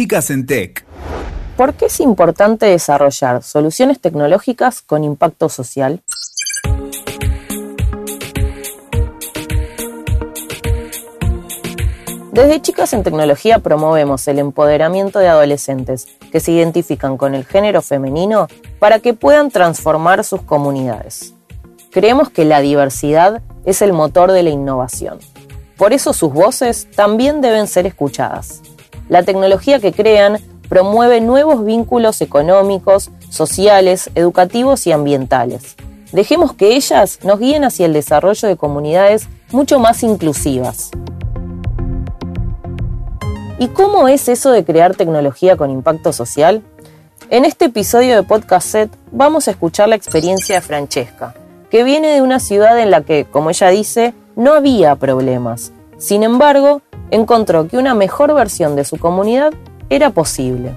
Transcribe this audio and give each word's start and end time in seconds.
Chicas 0.00 0.30
en 0.30 0.46
Tech. 0.46 0.82
¿Por 1.58 1.74
qué 1.74 1.84
es 1.84 2.00
importante 2.00 2.64
desarrollar 2.64 3.42
soluciones 3.42 4.00
tecnológicas 4.00 4.80
con 4.80 5.04
impacto 5.04 5.50
social? 5.50 6.00
Desde 12.32 12.62
Chicas 12.62 12.94
en 12.94 13.02
Tecnología 13.02 13.58
promovemos 13.58 14.26
el 14.26 14.38
empoderamiento 14.38 15.18
de 15.18 15.28
adolescentes 15.28 16.06
que 16.32 16.40
se 16.40 16.52
identifican 16.52 17.18
con 17.18 17.34
el 17.34 17.44
género 17.44 17.82
femenino 17.82 18.48
para 18.78 19.00
que 19.00 19.12
puedan 19.12 19.50
transformar 19.50 20.24
sus 20.24 20.40
comunidades. 20.40 21.34
Creemos 21.90 22.30
que 22.30 22.46
la 22.46 22.62
diversidad 22.62 23.42
es 23.66 23.82
el 23.82 23.92
motor 23.92 24.32
de 24.32 24.44
la 24.44 24.48
innovación. 24.48 25.18
Por 25.76 25.92
eso 25.92 26.14
sus 26.14 26.32
voces 26.32 26.88
también 26.96 27.42
deben 27.42 27.66
ser 27.66 27.84
escuchadas. 27.84 28.62
La 29.10 29.24
tecnología 29.24 29.80
que 29.80 29.92
crean 29.92 30.38
promueve 30.68 31.20
nuevos 31.20 31.64
vínculos 31.64 32.20
económicos, 32.20 33.10
sociales, 33.28 34.08
educativos 34.14 34.86
y 34.86 34.92
ambientales. 34.92 35.74
Dejemos 36.12 36.52
que 36.52 36.76
ellas 36.76 37.18
nos 37.24 37.40
guíen 37.40 37.64
hacia 37.64 37.86
el 37.86 37.92
desarrollo 37.92 38.46
de 38.46 38.56
comunidades 38.56 39.26
mucho 39.50 39.80
más 39.80 40.04
inclusivas. 40.04 40.92
¿Y 43.58 43.66
cómo 43.66 44.06
es 44.06 44.28
eso 44.28 44.52
de 44.52 44.64
crear 44.64 44.94
tecnología 44.94 45.56
con 45.56 45.70
impacto 45.70 46.12
social? 46.12 46.62
En 47.30 47.44
este 47.44 47.64
episodio 47.64 48.14
de 48.14 48.22
Podcast 48.22 48.68
Set 48.68 48.90
vamos 49.10 49.48
a 49.48 49.50
escuchar 49.50 49.88
la 49.88 49.96
experiencia 49.96 50.54
de 50.54 50.60
Francesca, 50.60 51.34
que 51.68 51.82
viene 51.82 52.14
de 52.14 52.22
una 52.22 52.38
ciudad 52.38 52.78
en 52.78 52.92
la 52.92 53.00
que, 53.00 53.24
como 53.24 53.50
ella 53.50 53.70
dice, 53.70 54.14
no 54.36 54.52
había 54.52 54.94
problemas. 54.94 55.72
Sin 55.98 56.22
embargo, 56.22 56.80
encontró 57.10 57.66
que 57.68 57.76
una 57.76 57.94
mejor 57.94 58.34
versión 58.34 58.76
de 58.76 58.84
su 58.84 58.98
comunidad 58.98 59.52
era 59.88 60.10
posible. 60.10 60.76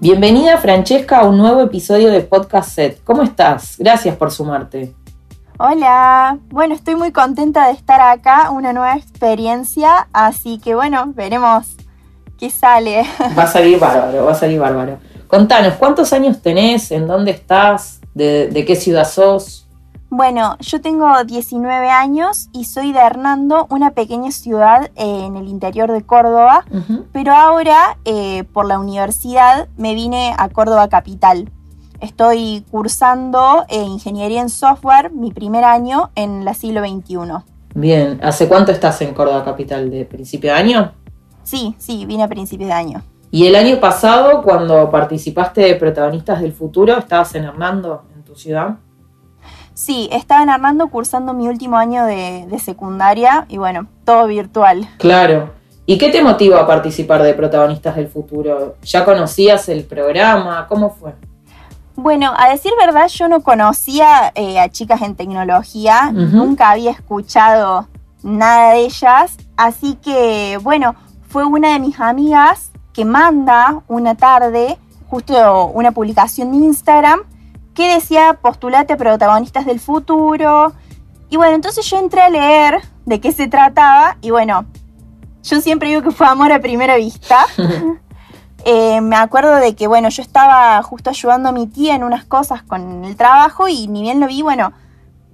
Bienvenida 0.00 0.58
Francesca 0.58 1.20
a 1.20 1.26
un 1.26 1.38
nuevo 1.38 1.60
episodio 1.60 2.10
de 2.10 2.22
Podcast 2.22 2.70
Set. 2.70 3.04
¿Cómo 3.04 3.22
estás? 3.22 3.76
Gracias 3.78 4.16
por 4.16 4.32
sumarte. 4.32 4.92
Hola, 5.58 6.38
bueno, 6.48 6.74
estoy 6.74 6.96
muy 6.96 7.12
contenta 7.12 7.68
de 7.68 7.74
estar 7.74 8.00
acá, 8.00 8.50
una 8.50 8.72
nueva 8.72 8.96
experiencia, 8.96 10.08
así 10.12 10.58
que 10.58 10.74
bueno, 10.74 11.04
veremos 11.14 11.76
qué 12.36 12.50
sale. 12.50 13.04
Va 13.38 13.44
a 13.44 13.46
salir 13.46 13.78
bárbaro, 13.78 14.24
va 14.24 14.32
a 14.32 14.34
salir 14.34 14.58
bárbaro. 14.58 14.98
Contanos, 15.28 15.74
¿cuántos 15.74 16.12
años 16.12 16.42
tenés? 16.42 16.90
¿En 16.90 17.06
dónde 17.06 17.30
estás? 17.30 18.01
¿De, 18.14 18.64
qué 18.66 18.76
ciudad 18.76 19.08
sos? 19.08 19.66
Bueno, 20.10 20.56
yo 20.60 20.80
tengo 20.82 21.24
19 21.24 21.88
años 21.88 22.48
y 22.52 22.64
soy 22.64 22.92
de 22.92 22.98
Hernando, 22.98 23.66
una 23.70 23.92
pequeña 23.92 24.30
ciudad 24.30 24.90
en 24.94 25.36
el 25.36 25.48
interior 25.48 25.90
de 25.90 26.02
Córdoba, 26.02 26.66
pero 27.12 27.32
ahora 27.32 27.96
eh, 28.04 28.44
por 28.52 28.66
la 28.66 28.78
universidad 28.78 29.68
me 29.78 29.94
vine 29.94 30.34
a 30.36 30.50
Córdoba 30.50 30.88
Capital. 30.88 31.50
Estoy 32.00 32.64
cursando 32.70 33.64
eh, 33.68 33.80
ingeniería 33.80 34.42
en 34.42 34.50
software, 34.50 35.12
mi 35.12 35.32
primer 35.32 35.64
año 35.64 36.10
en 36.14 36.44
la 36.44 36.52
siglo 36.52 36.80
XXI. 36.86 37.16
Bien, 37.74 38.20
¿hace 38.22 38.48
cuánto 38.48 38.70
estás 38.70 39.00
en 39.00 39.14
Córdoba 39.14 39.44
Capital? 39.44 39.90
¿De 39.90 40.04
principio 40.04 40.52
de 40.52 40.58
año? 40.58 40.92
Sí, 41.42 41.74
sí, 41.78 42.04
vine 42.04 42.24
a 42.24 42.28
principios 42.28 42.68
de 42.68 42.74
año. 42.74 43.02
Y 43.34 43.46
el 43.46 43.56
año 43.56 43.80
pasado, 43.80 44.42
cuando 44.42 44.90
participaste 44.90 45.62
de 45.62 45.74
Protagonistas 45.76 46.42
del 46.42 46.52
Futuro, 46.52 46.98
¿estabas 46.98 47.34
en 47.34 47.44
Hernando, 47.44 48.02
en 48.14 48.22
tu 48.24 48.34
ciudad? 48.34 48.76
Sí, 49.72 50.06
estaba 50.12 50.42
en 50.42 50.50
Hernando 50.50 50.88
cursando 50.88 51.32
mi 51.32 51.48
último 51.48 51.78
año 51.78 52.04
de, 52.04 52.46
secundaria 52.62 53.46
y 53.48 53.56
bueno, 53.56 53.86
todo 54.04 54.26
virtual. 54.26 54.86
Claro. 54.98 55.50
¿Y 55.86 55.96
qué 55.96 56.10
te 56.10 56.22
motiva 56.22 56.60
a 56.60 56.66
participar 56.66 57.22
de 57.22 57.32
Protagonistas 57.32 57.96
del 57.96 58.08
Futuro? 58.08 58.76
¿Ya 58.82 59.02
conocías 59.02 59.66
el 59.70 59.84
programa? 59.84 60.66
¿Cómo 60.68 60.90
fue? 60.90 61.14
Bueno, 61.96 62.34
a 62.36 62.50
decir 62.50 62.72
verdad, 62.78 63.08
yo 63.08 63.28
no 63.28 63.40
conocía 63.40 64.30
eh, 64.34 64.60
a 64.60 64.68
chicas 64.68 65.00
en 65.00 65.14
tecnología, 65.14 66.12
nunca 66.12 66.68
había 66.68 66.90
escuchado 66.90 67.88
nada 68.22 68.74
de 68.74 68.80
ellas, 68.80 69.38
así 69.56 69.94
que 69.94 70.58
bueno, 70.62 70.94
fue 71.28 71.46
una 71.46 71.72
de 71.72 71.78
mis 71.78 71.98
amigas 71.98 72.71
que 72.92 73.04
manda 73.04 73.82
una 73.88 74.14
tarde 74.14 74.78
justo 75.08 75.66
una 75.66 75.92
publicación 75.92 76.52
de 76.52 76.64
Instagram 76.64 77.20
que 77.74 77.94
decía 77.94 78.38
postulate 78.40 78.96
protagonistas 78.96 79.66
del 79.66 79.80
futuro. 79.80 80.72
Y 81.28 81.36
bueno, 81.36 81.54
entonces 81.54 81.84
yo 81.86 81.98
entré 81.98 82.22
a 82.22 82.30
leer 82.30 82.80
de 83.04 83.20
qué 83.20 83.32
se 83.32 83.46
trataba 83.46 84.16
y 84.20 84.30
bueno, 84.30 84.64
yo 85.42 85.60
siempre 85.60 85.88
digo 85.88 86.02
que 86.02 86.10
fue 86.10 86.26
amor 86.26 86.52
a 86.52 86.60
primera 86.60 86.96
vista. 86.96 87.46
Eh, 88.64 89.00
me 89.00 89.16
acuerdo 89.16 89.56
de 89.56 89.74
que, 89.74 89.88
bueno, 89.88 90.08
yo 90.08 90.22
estaba 90.22 90.80
justo 90.84 91.10
ayudando 91.10 91.48
a 91.48 91.52
mi 91.52 91.66
tía 91.66 91.96
en 91.96 92.04
unas 92.04 92.24
cosas 92.24 92.62
con 92.62 93.04
el 93.04 93.16
trabajo 93.16 93.66
y 93.66 93.88
ni 93.88 94.02
bien 94.02 94.20
lo 94.20 94.28
vi, 94.28 94.42
bueno, 94.42 94.72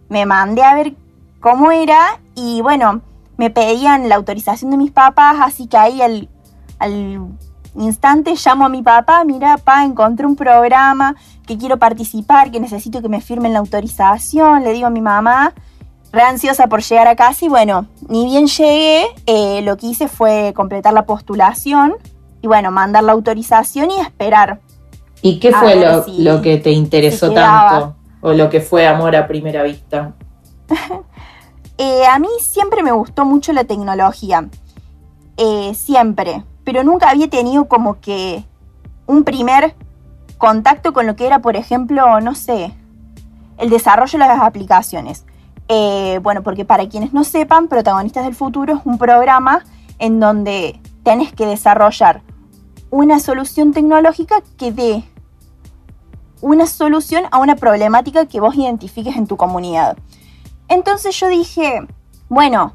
me 0.08 0.24
mandé 0.24 0.62
a 0.62 0.74
ver 0.74 0.94
cómo 1.38 1.70
era 1.70 2.20
y 2.34 2.62
bueno, 2.62 3.02
me 3.36 3.50
pedían 3.50 4.08
la 4.08 4.14
autorización 4.14 4.70
de 4.70 4.78
mis 4.78 4.92
papás, 4.92 5.36
así 5.42 5.66
que 5.66 5.76
ahí 5.76 6.00
al, 6.00 6.30
al 6.78 7.20
instante 7.82 8.34
llamo 8.44 8.66
a 8.66 8.68
mi 8.68 8.82
papá, 8.82 9.24
mira, 9.24 9.56
papá, 9.56 9.84
encontré 9.84 10.26
un 10.26 10.36
programa 10.36 11.16
que 11.46 11.56
quiero 11.56 11.78
participar, 11.78 12.50
que 12.50 12.60
necesito 12.60 13.00
que 13.02 13.08
me 13.08 13.20
firmen 13.20 13.52
la 13.52 13.58
autorización, 13.60 14.64
le 14.64 14.72
digo 14.72 14.86
a 14.86 14.90
mi 14.90 15.00
mamá, 15.00 15.54
re 16.12 16.22
ansiosa 16.22 16.66
por 16.66 16.82
llegar 16.82 17.08
a 17.08 17.16
casa 17.16 17.44
y 17.44 17.48
bueno, 17.48 17.86
ni 18.08 18.24
bien 18.24 18.46
llegué, 18.46 19.06
eh, 19.26 19.62
lo 19.62 19.76
que 19.76 19.86
hice 19.86 20.08
fue 20.08 20.52
completar 20.54 20.92
la 20.92 21.06
postulación 21.06 21.94
y 22.42 22.46
bueno, 22.46 22.70
mandar 22.70 23.04
la 23.04 23.12
autorización 23.12 23.90
y 23.90 24.00
esperar. 24.00 24.60
¿Y 25.22 25.40
qué 25.40 25.52
fue 25.52 25.74
lo, 26.18 26.42
que 26.42 26.58
te 26.58 26.70
interesó 26.70 27.32
tanto? 27.32 27.96
¿O 28.20 28.32
lo 28.32 28.48
que 28.48 28.60
fue 28.60 28.86
amor 28.86 29.16
a 29.16 29.26
primera 29.26 29.62
vista? 29.62 30.14
Eh, 31.80 32.04
a 32.06 32.18
mí 32.18 32.26
siempre 32.40 32.82
me 32.82 32.90
gustó 32.90 33.24
mucho 33.24 33.52
la 33.52 33.62
tecnología. 33.62 34.48
Eh, 35.36 35.72
siempre 35.76 36.42
pero 36.68 36.84
nunca 36.84 37.08
había 37.08 37.30
tenido 37.30 37.64
como 37.64 37.98
que 37.98 38.44
un 39.06 39.24
primer 39.24 39.74
contacto 40.36 40.92
con 40.92 41.06
lo 41.06 41.16
que 41.16 41.26
era, 41.26 41.38
por 41.38 41.56
ejemplo, 41.56 42.20
no 42.20 42.34
sé, 42.34 42.74
el 43.56 43.70
desarrollo 43.70 44.18
de 44.18 44.26
las 44.26 44.42
aplicaciones. 44.42 45.24
Eh, 45.68 46.20
bueno, 46.22 46.42
porque 46.42 46.66
para 46.66 46.86
quienes 46.86 47.14
no 47.14 47.24
sepan, 47.24 47.68
Protagonistas 47.68 48.26
del 48.26 48.34
Futuro 48.34 48.74
es 48.74 48.80
un 48.84 48.98
programa 48.98 49.64
en 49.98 50.20
donde 50.20 50.78
tenés 51.04 51.32
que 51.32 51.46
desarrollar 51.46 52.20
una 52.90 53.18
solución 53.18 53.72
tecnológica 53.72 54.42
que 54.58 54.70
dé 54.70 55.04
una 56.42 56.66
solución 56.66 57.24
a 57.30 57.38
una 57.38 57.56
problemática 57.56 58.26
que 58.26 58.40
vos 58.40 58.54
identifiques 58.56 59.16
en 59.16 59.26
tu 59.26 59.38
comunidad. 59.38 59.96
Entonces 60.68 61.18
yo 61.18 61.28
dije, 61.28 61.88
bueno, 62.28 62.74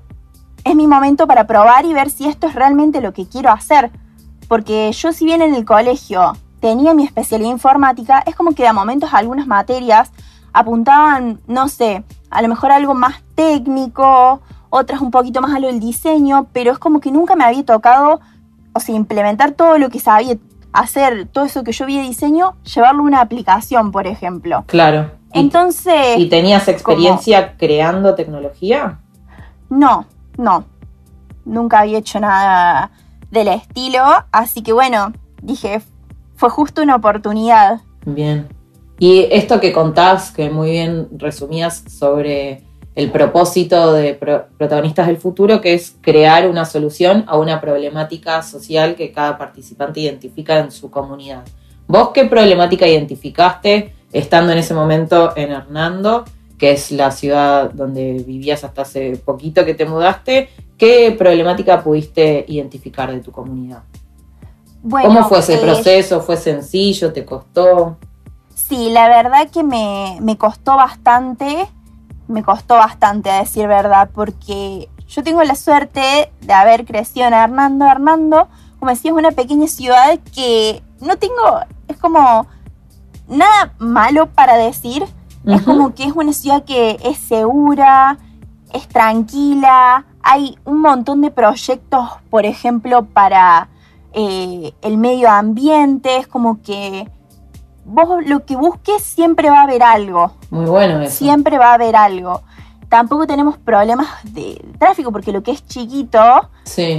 es 0.63 0.75
mi 0.75 0.87
momento 0.87 1.27
para 1.27 1.45
probar 1.45 1.85
y 1.85 1.93
ver 1.93 2.09
si 2.09 2.27
esto 2.27 2.47
es 2.47 2.55
realmente 2.55 3.01
lo 3.01 3.13
que 3.13 3.27
quiero 3.27 3.51
hacer. 3.51 3.91
Porque 4.47 4.91
yo 4.91 5.13
si 5.13 5.25
bien 5.25 5.41
en 5.41 5.55
el 5.55 5.65
colegio 5.65 6.33
tenía 6.59 6.93
mi 6.93 7.03
especialidad 7.03 7.49
informática, 7.49 8.23
es 8.25 8.35
como 8.35 8.53
que 8.53 8.67
a 8.67 8.73
momentos 8.73 9.13
algunas 9.13 9.47
materias 9.47 10.11
apuntaban, 10.53 11.39
no 11.47 11.67
sé, 11.67 12.03
a 12.29 12.41
lo 12.41 12.47
mejor 12.47 12.71
algo 12.71 12.93
más 12.93 13.21
técnico, 13.35 14.41
otras 14.69 15.01
un 15.01 15.11
poquito 15.11 15.41
más 15.41 15.53
a 15.53 15.59
lo 15.59 15.67
del 15.67 15.79
diseño, 15.79 16.47
pero 16.53 16.71
es 16.71 16.79
como 16.79 16.99
que 16.99 17.11
nunca 17.11 17.35
me 17.35 17.43
había 17.43 17.63
tocado, 17.65 18.21
o 18.73 18.79
sea, 18.79 18.95
implementar 18.95 19.51
todo 19.51 19.77
lo 19.77 19.89
que 19.89 19.99
sabía 19.99 20.37
hacer, 20.71 21.27
todo 21.27 21.45
eso 21.45 21.63
que 21.63 21.71
yo 21.71 21.85
vi 21.85 21.97
de 21.97 22.03
diseño, 22.03 22.55
llevarlo 22.63 23.03
a 23.03 23.05
una 23.05 23.21
aplicación, 23.21 23.91
por 23.91 24.07
ejemplo. 24.07 24.63
Claro. 24.67 25.11
Entonces... 25.31 26.17
¿Y 26.17 26.29
tenías 26.29 26.67
experiencia 26.67 27.55
creando 27.57 28.15
tecnología? 28.15 28.99
No, 29.69 30.05
no, 30.37 30.65
nunca 31.45 31.81
había 31.81 31.99
hecho 31.99 32.19
nada 32.19 32.91
del 33.31 33.47
estilo, 33.47 34.03
así 34.31 34.61
que 34.61 34.73
bueno, 34.73 35.13
dije, 35.41 35.81
fue 36.35 36.49
justo 36.49 36.81
una 36.81 36.95
oportunidad. 36.95 37.81
Bien. 38.05 38.47
Y 38.99 39.27
esto 39.31 39.59
que 39.59 39.73
contás, 39.73 40.31
que 40.31 40.49
muy 40.49 40.71
bien 40.71 41.07
resumías 41.17 41.83
sobre 41.87 42.63
el 42.95 43.11
propósito 43.11 43.91
de 43.93 44.13
Protagonistas 44.13 45.07
del 45.07 45.17
Futuro, 45.17 45.61
que 45.61 45.73
es 45.73 45.95
crear 46.01 46.47
una 46.47 46.63
solución 46.65 47.23
a 47.27 47.37
una 47.37 47.59
problemática 47.59 48.43
social 48.43 48.95
que 48.95 49.11
cada 49.11 49.37
participante 49.37 49.99
identifica 49.99 50.59
en 50.59 50.71
su 50.71 50.91
comunidad. 50.91 51.43
¿Vos 51.87 52.09
qué 52.13 52.25
problemática 52.25 52.87
identificaste 52.87 53.93
estando 54.11 54.51
en 54.51 54.59
ese 54.59 54.75
momento 54.75 55.35
en 55.35 55.51
Hernando 55.51 56.23
que 56.57 56.71
es 56.71 56.91
la 56.91 57.11
ciudad 57.11 57.71
donde 57.71 58.23
vivías 58.25 58.63
hasta 58.63 58.83
hace 58.83 59.17
poquito 59.17 59.65
que 59.65 59.73
te 59.73 59.85
mudaste, 59.85 60.49
¿qué 60.77 61.15
problemática 61.17 61.83
pudiste 61.83 62.45
identificar 62.47 63.11
de 63.11 63.19
tu 63.19 63.31
comunidad? 63.31 63.83
¿Cómo 64.89 65.27
fue 65.29 65.39
ese 65.39 65.55
eh, 65.55 65.59
proceso? 65.59 66.21
¿Fue 66.21 66.37
sencillo? 66.37 67.13
¿Te 67.13 67.23
costó? 67.23 67.97
Sí, 68.53 68.89
la 68.91 69.07
verdad 69.07 69.49
que 69.49 69.63
me, 69.63 70.37
costó 70.37 70.75
bastante 70.75 71.67
me 72.27 72.41
costó 72.41 72.75
bastante, 72.75 73.29
a 73.29 73.39
decir 73.39 73.67
verdad, 73.67 74.09
porque 74.13 74.89
yo 75.07 75.23
tengo 75.23 75.43
la 75.43 75.55
suerte 75.55 76.31
de 76.41 76.53
haber 76.53 76.85
crecido 76.85 77.27
en 77.27 77.33
Hernando. 77.33 77.85
Hernando, 77.85 78.47
como 78.79 78.91
decía, 78.91 79.11
es 79.11 79.17
una 79.17 79.31
pequeña 79.31 79.67
ciudad 79.67 80.17
que 80.33 80.81
no 81.01 81.17
tengo, 81.17 81.59
es 81.87 81.97
como 81.97 82.47
nada 83.27 83.73
malo 83.77 84.27
para 84.27 84.55
decir. 84.55 85.05
Es 85.45 85.61
como 85.63 85.93
que 85.93 86.05
es 86.05 86.13
una 86.13 86.33
ciudad 86.33 86.63
que 86.63 86.97
es 87.03 87.17
segura, 87.17 88.17
es 88.71 88.87
tranquila, 88.87 90.05
hay 90.21 90.57
un 90.63 90.79
montón 90.79 91.21
de 91.21 91.31
proyectos, 91.31 92.09
por 92.29 92.45
ejemplo, 92.45 93.05
para 93.05 93.69
eh, 94.13 94.73
el 94.81 94.97
medio 94.97 95.29
ambiente, 95.29 96.17
es 96.17 96.27
como 96.27 96.61
que 96.61 97.09
vos 97.85 98.25
lo 98.25 98.45
que 98.45 98.55
busques 98.55 99.03
siempre 99.03 99.49
va 99.49 99.59
a 99.59 99.63
haber 99.63 99.83
algo. 99.83 100.33
Muy 100.49 100.65
bueno 100.65 101.01
eso. 101.01 101.17
Siempre 101.17 101.57
va 101.57 101.71
a 101.71 101.73
haber 101.73 101.95
algo. 101.95 102.41
Tampoco 102.93 103.25
tenemos 103.25 103.57
problemas 103.57 104.07
de 104.23 104.63
tráfico 104.77 105.11
porque 105.11 105.31
lo 105.31 105.41
que 105.41 105.49
es 105.49 105.65
chiquito, 105.65 106.47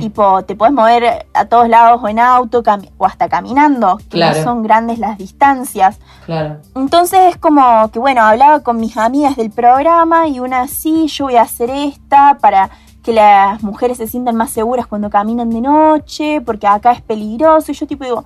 tipo, 0.01 0.43
te 0.43 0.57
puedes 0.57 0.75
mover 0.75 1.29
a 1.33 1.45
todos 1.45 1.69
lados 1.69 2.01
o 2.03 2.09
en 2.09 2.19
auto 2.19 2.65
o 2.99 3.07
hasta 3.07 3.29
caminando, 3.29 4.01
que 4.11 4.19
no 4.19 4.35
son 4.35 4.65
grandes 4.65 4.99
las 4.99 5.19
distancias. 5.19 6.01
Claro. 6.27 6.57
Entonces 6.75 7.21
es 7.29 7.37
como 7.37 7.89
que, 7.93 8.01
bueno, 8.01 8.23
hablaba 8.23 8.59
con 8.65 8.79
mis 8.79 8.97
amigas 8.97 9.37
del 9.37 9.53
programa 9.53 10.27
y 10.27 10.41
una 10.41 10.67
sí, 10.67 11.07
yo 11.07 11.27
voy 11.27 11.37
a 11.37 11.43
hacer 11.43 11.71
esta 11.71 12.39
para 12.41 12.71
que 13.05 13.13
las 13.13 13.63
mujeres 13.63 13.99
se 13.99 14.09
sientan 14.09 14.35
más 14.35 14.51
seguras 14.51 14.89
cuando 14.89 15.11
caminan 15.11 15.51
de 15.51 15.61
noche, 15.61 16.41
porque 16.41 16.67
acá 16.67 16.91
es 16.91 17.03
peligroso. 17.03 17.71
Y 17.71 17.75
yo 17.77 17.87
tipo 17.87 18.03
digo, 18.03 18.25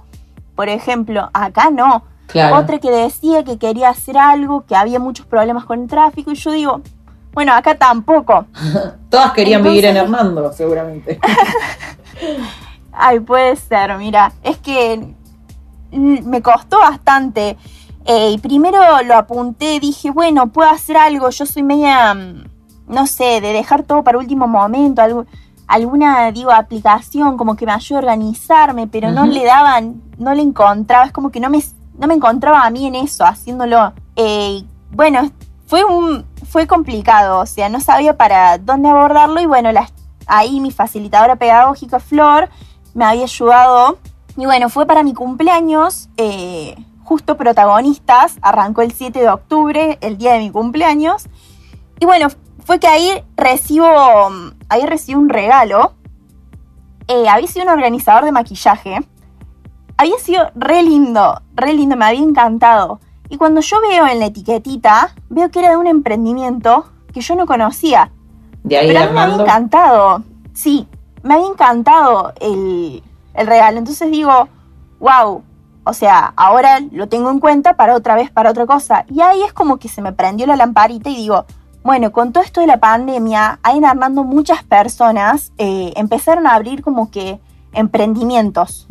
por 0.57 0.71
ejemplo, 0.71 1.29
acá 1.35 1.69
no. 1.69 2.03
Otra 2.55 2.79
que 2.79 2.91
decía 2.91 3.45
que 3.45 3.59
quería 3.59 3.91
hacer 3.91 4.17
algo, 4.17 4.65
que 4.65 4.75
había 4.75 4.99
muchos 4.99 5.27
problemas 5.27 5.67
con 5.67 5.83
el 5.83 5.87
tráfico, 5.87 6.31
y 6.31 6.35
yo 6.35 6.51
digo, 6.53 6.81
bueno, 7.33 7.53
acá 7.53 7.77
tampoco. 7.77 8.47
Todas 9.11 9.33
querían 9.33 9.63
vivir 9.63 9.85
en 9.87 9.97
Hernando, 9.97 10.53
seguramente. 10.53 11.21
Ay, 12.93 13.21
puede 13.21 13.57
ser, 13.57 13.97
mira, 13.97 14.33
es 14.43 14.59
que 14.59 15.15
me 15.93 16.43
costó 16.43 16.81
bastante. 16.81 17.57
Eh, 18.05 18.31
y 18.33 18.39
primero 18.39 18.79
lo 19.05 19.17
apunté, 19.17 19.79
dije, 19.81 20.11
bueno, 20.11 20.49
puedo 20.49 20.71
hacer 20.71 20.97
algo, 20.97 21.29
yo 21.31 21.47
soy 21.47 21.63
media 21.63 22.15
mm, 22.15 22.45
no 22.89 23.07
sé, 23.07 23.41
de 23.41 23.53
dejar 23.53 23.83
todo 23.83 24.03
para 24.03 24.19
último 24.19 24.49
momento, 24.49 25.03
alguna, 25.67 26.33
digo, 26.33 26.51
aplicación 26.51 27.37
como 27.37 27.55
que 27.55 27.67
me 27.67 27.73
ayude 27.73 27.97
a 27.97 28.01
organizarme, 28.01 28.87
pero 28.87 29.13
no 29.13 29.27
le 29.27 29.45
daban, 29.45 30.03
no 30.17 30.35
le 30.35 30.43
encontraba, 30.43 31.05
es 31.05 31.13
como 31.13 31.31
que 31.31 31.41
no 31.41 31.51
me, 31.51 31.63
no 31.99 32.07
me 32.07 32.15
encontraba 32.15 32.65
a 32.65 32.71
mí 32.71 32.87
en 32.87 32.95
eso, 32.95 33.25
haciéndolo. 33.25 33.93
Eh, 34.17 34.65
bueno, 34.91 35.31
fue 35.67 35.85
un, 35.85 36.25
fue 36.49 36.67
complicado, 36.67 37.41
o 37.41 37.47
sea, 37.47 37.69
no 37.69 37.79
sabía 37.81 38.17
para 38.17 38.57
dónde 38.59 38.89
abordarlo 38.89 39.41
y 39.41 39.47
bueno, 39.47 39.71
ahí 40.27 40.61
mi 40.61 40.71
facilitadora 40.71 41.37
pedagógica, 41.37 42.01
Flor, 42.01 42.49
me 42.95 43.05
había 43.05 43.25
ayudado. 43.25 43.99
Y 44.37 44.47
bueno, 44.47 44.69
fue 44.69 44.87
para 44.87 45.03
mi 45.03 45.15
cumpleaños, 45.15 46.09
eh, 46.17 46.75
justo 47.05 47.37
protagonistas, 47.37 48.39
arrancó 48.41 48.83
el 48.83 48.93
7 48.93 49.21
de 49.21 49.29
octubre, 49.29 49.99
el 50.01 50.17
día 50.17 50.33
de 50.33 50.39
mi 50.39 50.51
cumpleaños. 50.51 51.27
Y 52.01 52.07
bueno, 52.07 52.29
fue 52.65 52.79
que 52.79 52.87
ahí 52.87 53.23
recibo, 53.37 53.87
ahí 54.69 55.15
un 55.15 55.29
regalo. 55.29 55.95
Eh, 57.09 57.29
había 57.29 57.49
sido 57.49 57.65
un 57.65 57.73
organizador 57.73 58.25
de 58.25 58.33
maquillaje. 58.33 59.01
Había 59.97 60.19
sido 60.19 60.51
re 60.55 60.83
lindo, 60.83 61.43
re 61.55 61.75
lindo, 61.75 61.97
me 61.97 62.05
había 62.05 62.23
encantado. 62.23 63.01
Y 63.29 63.37
cuando 63.37 63.61
yo 63.61 63.77
veo 63.81 64.07
en 64.07 64.21
la 64.21 64.27
etiquetita, 64.27 65.15
veo 65.29 65.51
que 65.51 65.61
era 65.61 65.71
de 65.71 65.77
un 65.77 65.87
emprendimiento 65.87 66.87
que 67.13 67.21
yo 67.21 67.35
no 67.35 67.47
conocía. 67.47 68.11
De 68.65 68.77
ahí 68.77 68.89
Pero 68.89 69.01
a 69.01 69.07
mí 69.07 69.13
me 69.13 69.21
había 69.21 69.35
encantado. 69.37 70.23
Sí, 70.55 70.87
me 71.23 71.35
había 71.35 71.49
encantado 71.49 72.33
el, 72.41 73.03
el 73.35 73.47
regalo. 73.47 73.79
Entonces 73.79 74.11
digo, 74.11 74.49
wow, 74.99 75.43
o 75.85 75.93
sea, 75.95 76.33
ahora 76.37 76.81
lo 76.91 77.09
tengo 77.09 77.31
en 77.31 77.41
cuenta 77.41 77.75
para 77.75 77.95
otra 77.95 78.15
vez, 78.15 78.31
para 78.31 78.51
otra 78.51 78.67
cosa. 78.67 79.05
Y 79.09 79.21
ahí 79.21 79.43
es 79.43 79.53
como 79.53 79.79
que 79.79 79.89
se 79.89 80.03
me 80.03 80.13
prendió 80.13 80.47
la 80.47 80.57
lamparita 80.57 81.09
y 81.09 81.17
digo, 81.17 81.47
bueno, 81.83 82.13
con 82.13 82.33
todo 82.33 82.45
esto 82.45 82.61
de 82.61 82.67
la 82.67 82.81
pandemia, 82.81 83.61
ahí 83.63 83.83
Armando 83.83 84.25
muchas 84.25 84.63
personas 84.63 85.53
eh, 85.57 85.95
empezaron 85.97 86.47
a 86.47 86.55
abrir 86.55 86.83
como 86.83 87.11
que 87.11 87.41
emprendimientos 87.73 88.87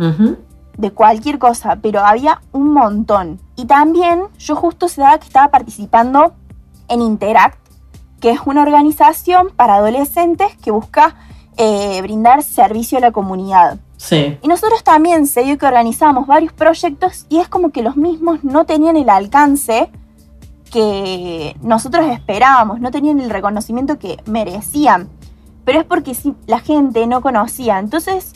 de 0.77 0.91
cualquier 0.91 1.37
cosa, 1.37 1.77
pero 1.81 2.03
había 2.03 2.41
un 2.51 2.73
montón. 2.73 3.39
Y 3.57 3.65
también 3.65 4.21
yo 4.37 4.55
justo 4.55 4.87
se 4.87 5.01
daba 5.01 5.17
que 5.17 5.25
estaba 5.25 5.49
participando 5.49 6.33
en 6.87 7.01
Interact, 7.01 7.57
que 8.21 8.29
es 8.29 8.39
una 8.45 8.61
organización 8.61 9.49
para 9.55 9.75
adolescentes 9.75 10.55
que 10.57 10.71
busca 10.71 11.15
eh, 11.57 11.99
brindar 12.03 12.43
servicio 12.43 12.99
a 12.99 13.01
la 13.01 13.11
comunidad. 13.11 13.79
Sí. 13.97 14.37
Y 14.43 14.47
nosotros 14.47 14.83
también 14.83 15.25
se 15.25 15.43
dio 15.43 15.57
que 15.57 15.65
organizamos 15.65 16.27
varios 16.27 16.53
proyectos 16.53 17.25
y 17.29 17.39
es 17.39 17.49
como 17.49 17.71
que 17.71 17.81
los 17.81 17.97
mismos 17.97 18.43
no 18.43 18.65
tenían 18.65 18.95
el 18.95 19.09
alcance 19.09 19.89
que 20.71 21.55
nosotros 21.61 22.05
esperábamos, 22.11 22.79
no 22.79 22.91
tenían 22.91 23.19
el 23.19 23.31
reconocimiento 23.31 23.97
que 23.97 24.17
merecían. 24.27 25.09
Pero 25.65 25.79
es 25.79 25.85
porque 25.85 26.15
la 26.45 26.59
gente 26.59 27.07
no 27.07 27.21
conocía. 27.21 27.79
Entonces, 27.79 28.33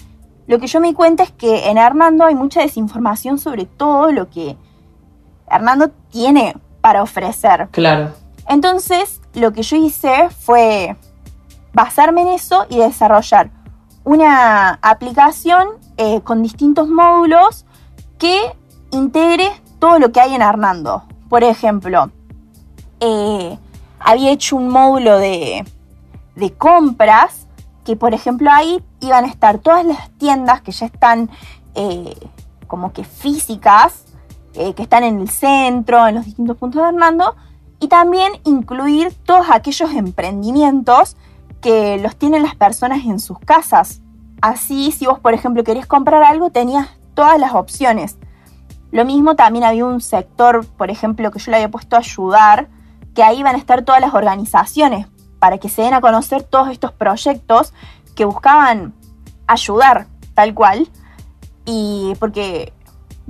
lo 0.47 0.57
que 0.57 0.65
yo 0.65 0.79
me 0.81 0.87
di 0.87 0.93
cuenta 0.95 1.21
es 1.21 1.31
que 1.31 1.69
en 1.69 1.77
Hernando 1.77 2.25
hay 2.25 2.33
mucha 2.33 2.61
desinformación 2.61 3.37
sobre 3.37 3.65
todo 3.65 4.11
lo 4.11 4.29
que 4.31 4.57
Hernando 5.51 5.89
tiene 6.09 6.55
para 6.81 7.03
ofrecer. 7.03 7.67
Claro. 7.71 8.11
Entonces, 8.47 9.21
lo 9.33 9.53
que 9.53 9.63
yo 9.63 9.77
hice 9.77 10.29
fue 10.29 10.95
basarme 11.73 12.21
en 12.21 12.27
eso 12.29 12.65
y 12.69 12.77
desarrollar 12.77 13.51
una 14.03 14.79
aplicación 14.81 15.67
eh, 15.97 16.21
con 16.21 16.41
distintos 16.41 16.87
módulos 16.89 17.65
que 18.17 18.39
integre 18.91 19.49
todo 19.79 19.99
lo 19.99 20.11
que 20.11 20.19
hay 20.19 20.33
en 20.33 20.41
Hernando. 20.41 21.03
Por 21.29 21.43
ejemplo, 21.43 22.11
eh, 22.99 23.57
había 23.99 24.31
hecho 24.31 24.55
un 24.55 24.69
módulo 24.69 25.17
de, 25.17 25.65
compras 26.57 27.47
que, 27.85 27.95
por 27.95 28.13
ejemplo, 28.13 28.49
ahí 28.51 28.83
iban 28.99 29.25
a 29.25 29.27
estar 29.27 29.59
todas 29.59 29.85
las 29.85 30.09
tiendas 30.17 30.61
que 30.61 30.71
ya 30.71 30.87
están 30.87 31.29
eh, 31.75 32.15
como 32.67 32.93
que 32.93 33.03
físicas, 33.03 34.05
eh, 34.55 34.73
que 34.73 34.83
están 34.83 35.03
en 35.03 35.19
el 35.19 35.29
centro, 35.29 36.07
en 36.07 36.15
los 36.15 36.25
distintos 36.25 36.57
puntos 36.57 36.81
de 36.81 36.89
Hernando, 36.89 37.35
y 37.79 37.87
también 37.87 38.33
incluir 38.43 39.13
todos 39.25 39.47
aquellos 39.49 39.91
emprendimientos 39.91 41.17
que 41.61 41.97
los 41.97 42.15
tienen 42.15 42.43
las 42.43 42.55
personas 42.55 43.05
en 43.05 43.19
sus 43.19 43.39
casas. 43.39 44.01
Así, 44.41 44.91
si 44.91 45.05
vos, 45.05 45.19
por 45.19 45.33
ejemplo, 45.33 45.63
querés 45.63 45.85
comprar 45.85 46.23
algo, 46.23 46.49
tenías 46.49 46.89
todas 47.13 47.39
las 47.39 47.53
opciones. 47.53 48.17
Lo 48.91 49.05
mismo 49.05 49.35
también 49.35 49.63
había 49.63 49.85
un 49.85 50.01
sector, 50.01 50.65
por 50.65 50.91
ejemplo, 50.91 51.31
que 51.31 51.39
yo 51.39 51.51
le 51.51 51.57
había 51.57 51.71
puesto 51.71 51.95
a 51.95 51.99
ayudar, 51.99 52.69
que 53.15 53.23
ahí 53.23 53.41
van 53.43 53.55
a 53.55 53.59
estar 53.59 53.83
todas 53.83 54.01
las 54.01 54.13
organizaciones 54.13 55.07
para 55.39 55.57
que 55.57 55.69
se 55.69 55.81
den 55.81 55.93
a 55.93 56.01
conocer 56.01 56.43
todos 56.43 56.69
estos 56.69 56.91
proyectos 56.91 57.73
que 58.15 58.25
buscaban 58.25 58.93
ayudar 59.47 60.07
tal 60.33 60.53
cual. 60.53 60.89
Y 61.65 62.13
porque, 62.19 62.73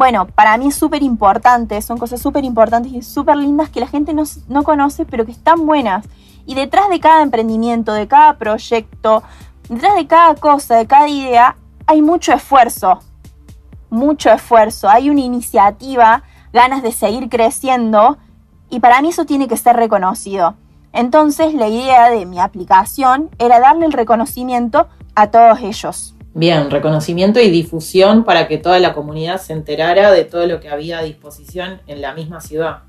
bueno, 0.01 0.25
para 0.25 0.57
mí 0.57 0.69
es 0.69 0.73
súper 0.73 1.03
importante, 1.03 1.79
son 1.83 1.99
cosas 1.99 2.19
súper 2.19 2.43
importantes 2.43 2.91
y 2.91 3.03
súper 3.03 3.37
lindas 3.37 3.69
que 3.69 3.79
la 3.79 3.85
gente 3.85 4.15
no, 4.15 4.23
no 4.47 4.63
conoce, 4.63 5.05
pero 5.05 5.27
que 5.27 5.31
están 5.31 5.67
buenas. 5.67 6.07
Y 6.47 6.55
detrás 6.55 6.89
de 6.89 6.99
cada 6.99 7.21
emprendimiento, 7.21 7.93
de 7.93 8.07
cada 8.07 8.39
proyecto, 8.39 9.21
detrás 9.69 9.93
de 9.93 10.07
cada 10.07 10.33
cosa, 10.33 10.77
de 10.77 10.87
cada 10.87 11.07
idea, 11.07 11.55
hay 11.85 12.01
mucho 12.01 12.33
esfuerzo. 12.33 12.97
Mucho 13.91 14.31
esfuerzo. 14.31 14.89
Hay 14.89 15.11
una 15.11 15.21
iniciativa, 15.21 16.23
ganas 16.51 16.81
de 16.81 16.93
seguir 16.93 17.29
creciendo 17.29 18.17
y 18.71 18.79
para 18.79 19.03
mí 19.03 19.09
eso 19.09 19.25
tiene 19.25 19.47
que 19.47 19.55
ser 19.55 19.75
reconocido. 19.75 20.55
Entonces 20.93 21.53
la 21.53 21.67
idea 21.67 22.09
de 22.09 22.25
mi 22.25 22.39
aplicación 22.39 23.29
era 23.37 23.59
darle 23.59 23.85
el 23.85 23.93
reconocimiento 23.93 24.87
a 25.13 25.27
todos 25.27 25.59
ellos. 25.59 26.15
Bien, 26.33 26.71
reconocimiento 26.71 27.39
y 27.39 27.49
difusión 27.49 28.23
para 28.23 28.47
que 28.47 28.57
toda 28.57 28.79
la 28.79 28.93
comunidad 28.93 29.39
se 29.39 29.53
enterara 29.53 30.11
de 30.11 30.23
todo 30.23 30.45
lo 30.45 30.59
que 30.59 30.69
había 30.69 30.99
a 30.99 31.03
disposición 31.03 31.81
en 31.87 32.01
la 32.01 32.13
misma 32.13 32.39
ciudad. 32.39 32.83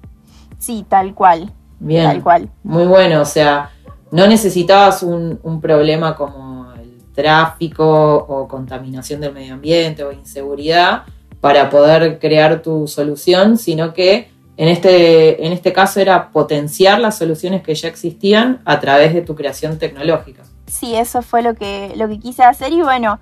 Sí, 0.58 0.84
tal 0.88 1.14
cual. 1.14 1.52
Bien. 1.80 2.04
Tal 2.04 2.22
cual. 2.22 2.50
Muy 2.62 2.86
bueno, 2.86 3.20
o 3.20 3.24
sea, 3.24 3.70
no 4.12 4.28
necesitabas 4.28 5.02
un, 5.02 5.40
un 5.42 5.60
problema 5.60 6.14
como 6.14 6.72
el 6.74 7.02
tráfico 7.14 8.14
o 8.28 8.46
contaminación 8.46 9.20
del 9.20 9.32
medio 9.32 9.54
ambiente 9.54 10.04
o 10.04 10.12
inseguridad 10.12 11.02
para 11.40 11.68
poder 11.68 12.20
crear 12.20 12.62
tu 12.62 12.86
solución, 12.86 13.58
sino 13.58 13.92
que 13.92 14.30
en 14.56 14.68
este, 14.68 15.44
en 15.44 15.52
este 15.52 15.72
caso 15.72 15.98
era 15.98 16.30
potenciar 16.30 17.00
las 17.00 17.18
soluciones 17.18 17.62
que 17.62 17.74
ya 17.74 17.88
existían 17.88 18.60
a 18.64 18.78
través 18.78 19.12
de 19.14 19.22
tu 19.22 19.34
creación 19.34 19.78
tecnológica. 19.78 20.44
Sí, 20.72 20.96
eso 20.96 21.20
fue 21.20 21.42
lo 21.42 21.54
que, 21.54 21.92
lo 21.96 22.08
que 22.08 22.18
quise 22.18 22.42
hacer 22.42 22.72
y 22.72 22.80
bueno, 22.80 23.20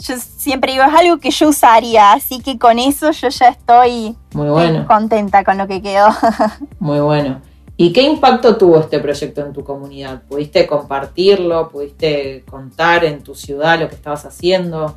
yo 0.00 0.16
siempre 0.18 0.72
digo, 0.72 0.84
es 0.84 0.94
algo 0.94 1.16
que 1.16 1.30
yo 1.30 1.48
usaría, 1.48 2.12
así 2.12 2.40
que 2.40 2.58
con 2.58 2.78
eso 2.78 3.10
yo 3.10 3.30
ya 3.30 3.48
estoy 3.48 4.14
Muy 4.34 4.50
bueno. 4.50 4.86
contenta 4.86 5.44
con 5.44 5.56
lo 5.56 5.66
que 5.66 5.80
quedó. 5.80 6.08
Muy 6.78 7.00
bueno. 7.00 7.40
¿Y 7.78 7.92
qué 7.92 8.02
impacto 8.02 8.58
tuvo 8.58 8.80
este 8.80 9.00
proyecto 9.00 9.40
en 9.40 9.54
tu 9.54 9.64
comunidad? 9.64 10.22
¿Pudiste 10.28 10.66
compartirlo? 10.66 11.70
¿Pudiste 11.70 12.44
contar 12.48 13.02
en 13.04 13.22
tu 13.22 13.34
ciudad 13.34 13.80
lo 13.80 13.88
que 13.88 13.94
estabas 13.94 14.26
haciendo? 14.26 14.94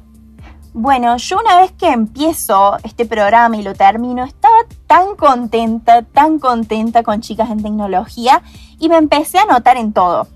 Bueno, 0.74 1.16
yo 1.18 1.38
una 1.40 1.62
vez 1.62 1.72
que 1.72 1.88
empiezo 1.88 2.78
este 2.84 3.06
programa 3.06 3.56
y 3.56 3.64
lo 3.64 3.74
termino, 3.74 4.26
estaba 4.26 4.56
tan 4.88 5.16
contenta, 5.16 6.02
tan 6.02 6.38
contenta 6.38 7.02
con 7.02 7.22
chicas 7.22 7.50
en 7.50 7.64
tecnología 7.64 8.42
y 8.78 8.90
me 8.90 8.98
empecé 8.98 9.38
a 9.38 9.44
anotar 9.44 9.78
en 9.78 9.94
todo. 9.94 10.28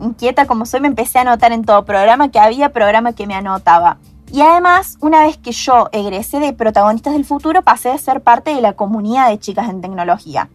Inquieta 0.00 0.46
como 0.46 0.66
soy, 0.66 0.80
me 0.80 0.88
empecé 0.88 1.18
a 1.18 1.22
anotar 1.22 1.52
en 1.52 1.64
todo 1.64 1.84
programa 1.84 2.30
que 2.30 2.38
había, 2.38 2.70
programa 2.70 3.12
que 3.12 3.26
me 3.26 3.34
anotaba. 3.34 3.98
Y 4.32 4.40
además, 4.40 4.96
una 5.00 5.24
vez 5.24 5.36
que 5.36 5.52
yo 5.52 5.90
egresé 5.92 6.40
de 6.40 6.54
Protagonistas 6.54 7.12
del 7.12 7.26
Futuro, 7.26 7.62
pasé 7.62 7.90
a 7.90 7.98
ser 7.98 8.22
parte 8.22 8.54
de 8.54 8.62
la 8.62 8.72
comunidad 8.72 9.28
de 9.28 9.38
chicas 9.38 9.68
en 9.68 9.82
tecnología. 9.82 10.48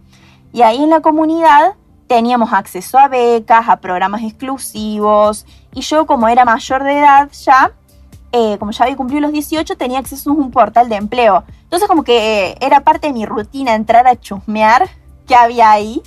Y 0.51 0.63
ahí 0.63 0.84
en 0.84 0.89
la 0.89 1.01
comunidad 1.01 1.75
teníamos 2.08 2.53
acceso 2.53 2.98
a 2.98 3.08
becas, 3.08 3.70
a 3.70 3.77
programas 3.77 4.24
exclusivos. 4.24 5.46
Y 5.74 5.82
yo, 5.82 6.08
como 6.08 6.27
era 6.27 6.44
mayor 6.44 6.84
de 6.84 7.00
edad 7.00 7.29
ya, 7.32 7.72
eh, 8.32 8.58
como 8.58 8.72
ya 8.72 8.86
había 8.86 8.98
cumplido 8.98 9.22
los 9.22 9.32
18, 9.32 9.77
tenía 9.77 10.00
acceso 10.00 10.32
a 10.32 10.34
un 10.34 10.50
portal 10.50 10.89
de 10.89 10.96
empleo. 10.96 11.44
Entonces, 11.63 11.88
como 11.88 12.03
que 12.03 12.50
eh, 12.50 12.58
era 12.62 12.79
parte 12.79 13.08
de 13.08 13.13
mi 13.13 13.25
rutina 13.25 13.75
entrar 13.75 14.08
a 14.08 14.15
chusmear 14.15 14.89
qué 15.27 15.36
había 15.36 15.70
ahí. 15.70 16.01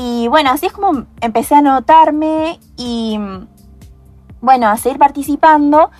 Y 0.00 0.28
bueno, 0.28 0.52
así 0.52 0.66
es 0.66 0.72
como 0.72 1.06
empecé 1.20 1.56
a 1.56 1.60
notarme 1.60 2.60
y, 2.76 3.18
bueno, 4.40 4.68
a 4.68 4.76
seguir 4.76 4.96
participando. 4.96 5.90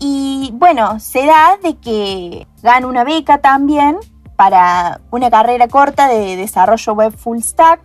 Y 0.00 0.50
bueno, 0.54 0.98
se 0.98 1.24
da 1.24 1.56
de 1.62 1.76
que 1.76 2.48
gano 2.64 2.88
una 2.88 3.04
beca 3.04 3.38
también 3.38 3.98
para 4.34 5.00
una 5.12 5.30
carrera 5.30 5.68
corta 5.68 6.08
de 6.08 6.34
desarrollo 6.34 6.94
web 6.94 7.16
full 7.16 7.38
stack 7.38 7.80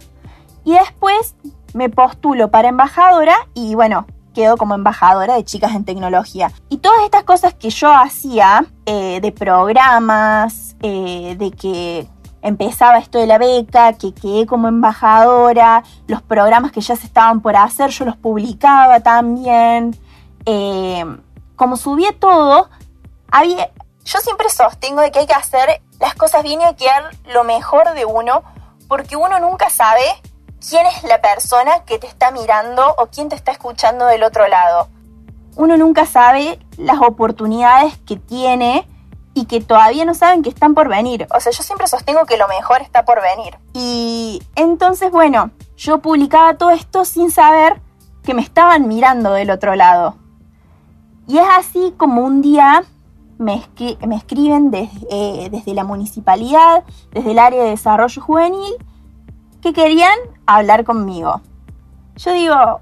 y 0.64 0.72
después 0.72 1.36
me 1.76 1.90
postulo 1.90 2.50
para 2.50 2.70
embajadora 2.70 3.36
y 3.54 3.76
bueno, 3.76 4.08
quedo 4.34 4.58
como 4.58 4.74
embajadora 4.74 5.36
de 5.36 5.46
chicas 5.46 5.76
en 5.76 5.86
tecnología. 5.86 6.52
Y 6.70 6.78
todas 6.78 7.04
estas 7.04 7.26
cosas 7.26 7.54
que 7.54 7.70
yo 7.70 7.94
hacía, 7.94 8.66
eh, 8.88 9.20
de 9.22 9.32
programas, 9.32 10.76
eh, 10.82 11.36
de 11.38 11.52
que 11.52 12.08
empezaba 12.42 12.98
esto 12.98 13.18
de 13.18 13.28
la 13.28 13.38
beca, 13.38 13.94
que 13.94 14.14
quedé 14.14 14.46
como 14.46 14.68
embajadora, 14.68 15.84
los 16.08 16.22
programas 16.22 16.72
que 16.72 16.82
ya 16.82 16.96
se 16.96 17.08
estaban 17.08 17.42
por 17.42 17.56
hacer, 17.56 17.90
yo 17.90 18.06
los 18.06 18.16
publicaba 18.18 19.00
también. 19.00 19.98
Eh, 20.46 21.04
como 21.56 21.76
subía 21.78 22.18
todo, 22.18 22.70
había, 23.32 23.70
yo 24.06 24.20
siempre 24.20 24.50
sostengo 24.50 25.02
de 25.02 25.12
que 25.12 25.20
hay 25.20 25.28
que 25.28 25.34
hacer 25.34 25.82
las 26.00 26.16
cosas 26.16 26.44
bien 26.44 26.62
y 26.62 26.64
hay 26.64 26.74
lo 27.34 27.44
mejor 27.44 27.94
de 27.94 28.06
uno, 28.06 28.44
porque 28.88 29.16
uno 29.16 29.40
nunca 29.40 29.70
sabe 29.70 30.04
quién 30.68 30.86
es 30.86 31.04
la 31.04 31.22
persona 31.22 31.84
que 31.86 32.00
te 32.00 32.08
está 32.08 32.32
mirando 32.32 32.96
o 32.98 33.08
quién 33.08 33.30
te 33.30 33.36
está 33.36 33.52
escuchando 33.52 34.06
del 34.06 34.24
otro 34.24 34.48
lado. 34.48 34.88
Uno 35.56 35.76
nunca 35.76 36.06
sabe 36.06 36.60
las 36.78 37.02
oportunidades 37.02 37.98
que 38.06 38.16
tiene 38.16 38.88
y 39.38 39.46
que 39.46 39.62
todavía 39.62 40.04
no 40.04 40.16
saben 40.16 40.42
que 40.42 40.50
están 40.50 40.74
por 40.74 40.90
venir. 40.90 41.28
O 41.36 41.40
sea, 41.40 41.52
yo 41.52 41.62
siempre 41.62 41.88
sostengo 41.88 42.26
que 42.26 42.38
lo 42.38 42.48
mejor 42.48 42.82
está 42.82 43.06
por 43.06 43.22
venir. 43.22 43.56
Y 43.74 44.42
entonces, 44.56 45.12
bueno, 45.12 45.52
yo 45.76 46.00
publicaba 46.00 46.56
todo 46.56 46.72
esto 46.72 47.06
sin 47.06 47.30
saber 47.30 47.80
que 48.24 48.34
me 48.34 48.42
estaban 48.42 48.88
mirando 48.88 49.34
del 49.34 49.52
otro 49.52 49.76
lado. 49.76 50.18
Y 51.28 51.38
es 51.38 51.48
así 51.56 51.94
como 51.98 52.24
un 52.24 52.42
día 52.42 52.84
me, 53.38 53.64
escriben 54.16 54.72
eh, 54.74 55.50
desde 55.52 55.74
la 55.76 55.84
municipalidad, 55.84 56.84
desde 57.12 57.32
el 57.32 57.38
área 57.38 57.64
de 57.64 57.70
desarrollo 57.70 58.20
juvenil, 58.20 58.74
que 59.62 59.72
querían 59.72 60.18
hablar 60.48 60.84
conmigo. 60.84 61.42
Yo 62.16 62.34
digo, 62.34 62.82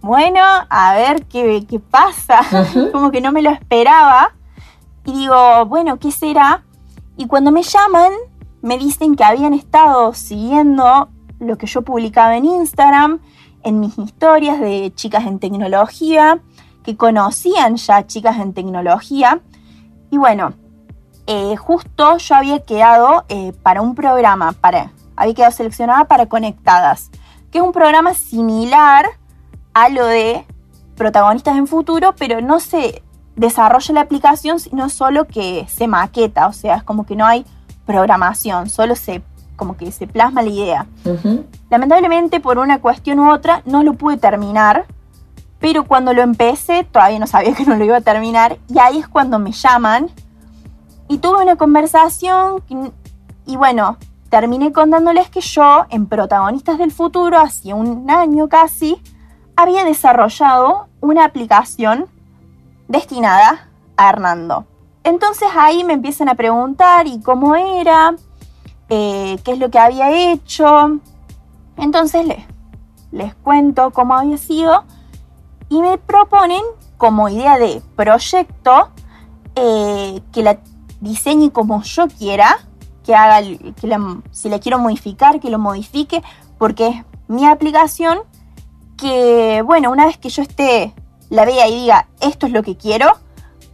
bueno, 0.00 0.40
a 0.68 0.94
ver 0.94 1.26
qué, 1.26 1.64
qué 1.68 1.78
pasa, 1.78 2.40
como 2.92 3.12
que 3.12 3.20
no 3.20 3.30
me 3.30 3.42
lo 3.42 3.50
esperaba. 3.50 4.34
Y 5.04 5.12
digo, 5.12 5.66
bueno, 5.66 5.98
¿qué 5.98 6.10
será? 6.10 6.64
Y 7.16 7.26
cuando 7.26 7.50
me 7.50 7.62
llaman, 7.62 8.12
me 8.62 8.78
dicen 8.78 9.16
que 9.16 9.24
habían 9.24 9.54
estado 9.54 10.14
siguiendo 10.14 11.08
lo 11.38 11.58
que 11.58 11.66
yo 11.66 11.82
publicaba 11.82 12.36
en 12.36 12.44
Instagram, 12.44 13.20
en 13.62 13.80
mis 13.80 13.98
historias 13.98 14.60
de 14.60 14.92
chicas 14.94 15.26
en 15.26 15.38
tecnología, 15.38 16.40
que 16.84 16.96
conocían 16.96 17.76
ya 17.76 18.06
chicas 18.06 18.38
en 18.38 18.52
tecnología 18.54 19.40
y 20.12 20.18
bueno, 20.18 20.52
eh, 21.26 21.56
justo 21.56 22.18
yo 22.18 22.34
había 22.34 22.60
quedado 22.60 23.24
eh, 23.30 23.54
para 23.62 23.80
un 23.80 23.94
programa, 23.94 24.52
para, 24.52 24.92
había 25.16 25.34
quedado 25.34 25.52
seleccionada 25.52 26.04
para 26.04 26.26
Conectadas, 26.26 27.10
que 27.50 27.58
es 27.58 27.64
un 27.64 27.72
programa 27.72 28.12
similar 28.12 29.06
a 29.72 29.88
lo 29.88 30.04
de 30.04 30.44
protagonistas 30.96 31.56
en 31.56 31.66
futuro, 31.66 32.14
pero 32.18 32.42
no 32.42 32.60
se 32.60 33.02
desarrolla 33.36 33.94
la 33.94 34.00
aplicación, 34.02 34.60
sino 34.60 34.88
solo 34.88 35.26
que 35.26 35.66
se 35.68 35.88
maqueta, 35.88 36.46
o 36.46 36.52
sea, 36.52 36.76
es 36.76 36.82
como 36.82 37.06
que 37.06 37.16
no 37.16 37.26
hay 37.26 37.44
programación, 37.86 38.68
solo 38.68 38.94
se 38.96 39.22
como 39.56 39.76
que 39.76 39.92
se 39.92 40.08
plasma 40.08 40.42
la 40.42 40.48
idea. 40.48 40.86
Lamentablemente, 41.70 42.40
por 42.40 42.58
una 42.58 42.80
cuestión 42.80 43.20
u 43.20 43.30
otra, 43.30 43.62
no 43.64 43.84
lo 43.84 43.94
pude 43.94 44.16
terminar, 44.16 44.86
pero 45.62 45.84
cuando 45.84 46.12
lo 46.12 46.22
empecé, 46.22 46.82
todavía 46.82 47.20
no 47.20 47.28
sabía 47.28 47.54
que 47.56 47.64
no 47.64 47.76
lo 47.76 47.84
iba 47.84 47.98
a 47.98 48.00
terminar. 48.00 48.58
Y 48.68 48.78
ahí 48.80 48.98
es 48.98 49.08
cuando 49.08 49.38
me 49.38 49.52
llaman. 49.52 50.10
Y 51.08 51.18
tuve 51.18 51.42
una 51.42 51.56
conversación. 51.56 52.62
Y, 53.46 53.56
bueno, 53.56 53.96
terminé 54.28 54.72
contándoles 54.72 55.30
que 55.30 55.40
yo, 55.40 55.86
en 55.90 56.06
Protagonistas 56.06 56.78
del 56.78 56.90
Futuro, 56.90 57.38
hace 57.38 57.72
un 57.72 58.10
año 58.10 58.48
casi, 58.48 59.00
había 59.54 59.84
desarrollado 59.84 60.88
una 61.00 61.24
aplicación 61.24 62.06
destinada 62.92 63.68
a 63.96 64.08
Hernando. 64.10 64.66
Entonces 65.02 65.48
ahí 65.56 65.82
me 65.82 65.94
empiezan 65.94 66.28
a 66.28 66.34
preguntar 66.36 67.06
y 67.06 67.20
cómo 67.20 67.56
era, 67.56 68.14
eh, 68.88 69.38
qué 69.42 69.52
es 69.52 69.58
lo 69.58 69.70
que 69.70 69.78
había 69.78 70.12
hecho. 70.12 71.00
Entonces 71.76 72.26
les, 72.26 72.44
les 73.10 73.34
cuento 73.34 73.90
cómo 73.90 74.14
había 74.14 74.36
sido 74.36 74.84
y 75.68 75.80
me 75.80 75.98
proponen 75.98 76.62
como 76.98 77.28
idea 77.28 77.58
de 77.58 77.82
proyecto 77.96 78.90
eh, 79.56 80.20
que 80.32 80.42
la 80.42 80.58
diseñe 81.00 81.50
como 81.50 81.82
yo 81.82 82.06
quiera, 82.08 82.58
que 83.04 83.14
haga, 83.14 83.42
que 83.42 83.98
si 84.30 84.48
la 84.50 84.60
quiero 84.60 84.78
modificar, 84.78 85.40
que 85.40 85.50
lo 85.50 85.58
modifique, 85.58 86.22
porque 86.58 86.88
es 86.88 87.04
mi 87.26 87.46
aplicación, 87.46 88.20
que 88.96 89.62
bueno, 89.64 89.90
una 89.90 90.06
vez 90.06 90.18
que 90.18 90.28
yo 90.28 90.42
esté, 90.42 90.94
la 91.32 91.46
vea 91.46 91.66
y 91.66 91.80
diga, 91.80 92.08
esto 92.20 92.46
es 92.46 92.52
lo 92.52 92.62
que 92.62 92.76
quiero, 92.76 93.06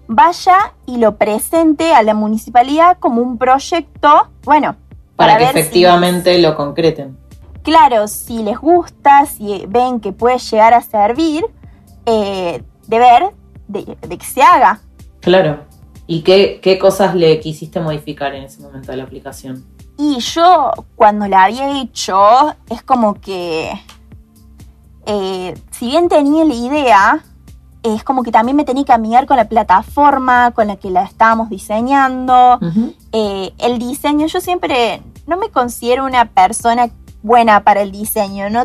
vaya 0.06 0.74
y 0.86 0.98
lo 0.98 1.16
presente 1.16 1.92
a 1.92 2.04
la 2.04 2.14
municipalidad 2.14 2.98
como 2.98 3.20
un 3.20 3.36
proyecto, 3.36 4.28
bueno, 4.44 4.76
para, 5.16 5.36
que 5.36 5.44
efectivamente 5.44 6.38
lo 6.38 6.54
concreten. 6.54 7.18
Claro, 7.64 8.06
si 8.06 8.44
les 8.44 8.56
gusta, 8.58 9.26
si 9.26 9.66
ven 9.68 9.98
que 9.98 10.12
puede 10.12 10.38
llegar 10.38 10.72
a 10.72 10.82
servir, 10.82 11.44
eh, 12.06 12.62
de 12.86 12.98
ver 12.98 13.24
de, 13.66 13.84
que 14.16 14.24
se 14.24 14.40
haga. 14.40 14.80
Claro. 15.20 15.64
¿Y 16.06 16.22
qué, 16.22 16.78
cosas 16.80 17.16
le 17.16 17.40
quisiste 17.40 17.80
modificar 17.80 18.36
en 18.36 18.44
ese 18.44 18.62
momento 18.62 18.92
de 18.92 18.98
la 18.98 19.04
aplicación? 19.04 19.66
Y 19.98 20.20
yo 20.20 20.70
cuando 20.94 21.26
la 21.26 21.44
había 21.44 21.82
hecho, 21.82 22.54
es 22.70 22.84
como 22.84 23.14
que, 23.14 23.72
eh, 25.06 25.54
si 25.72 25.86
bien 25.86 26.08
tenía 26.08 26.44
la 26.44 26.54
idea, 26.54 27.24
es 27.94 28.04
como 28.04 28.22
que 28.22 28.32
también 28.32 28.56
me 28.56 28.64
tenía 28.64 28.84
que 28.84 28.92
amigar 28.92 29.26
con 29.26 29.36
la 29.36 29.48
plataforma 29.48 30.50
con 30.52 30.68
la 30.68 30.76
que 30.76 30.90
la 30.90 31.04
estábamos 31.04 31.48
diseñando. 31.48 32.58
Eh, 33.12 33.52
el 33.58 33.78
diseño, 33.78 34.26
yo 34.26 34.40
siempre 34.40 35.02
no 35.26 35.36
me 35.36 35.50
considero 35.50 36.04
una 36.04 36.26
persona 36.26 36.90
buena 37.22 37.64
para 37.64 37.82
el 37.82 37.92
diseño, 37.92 38.50
no 38.50 38.62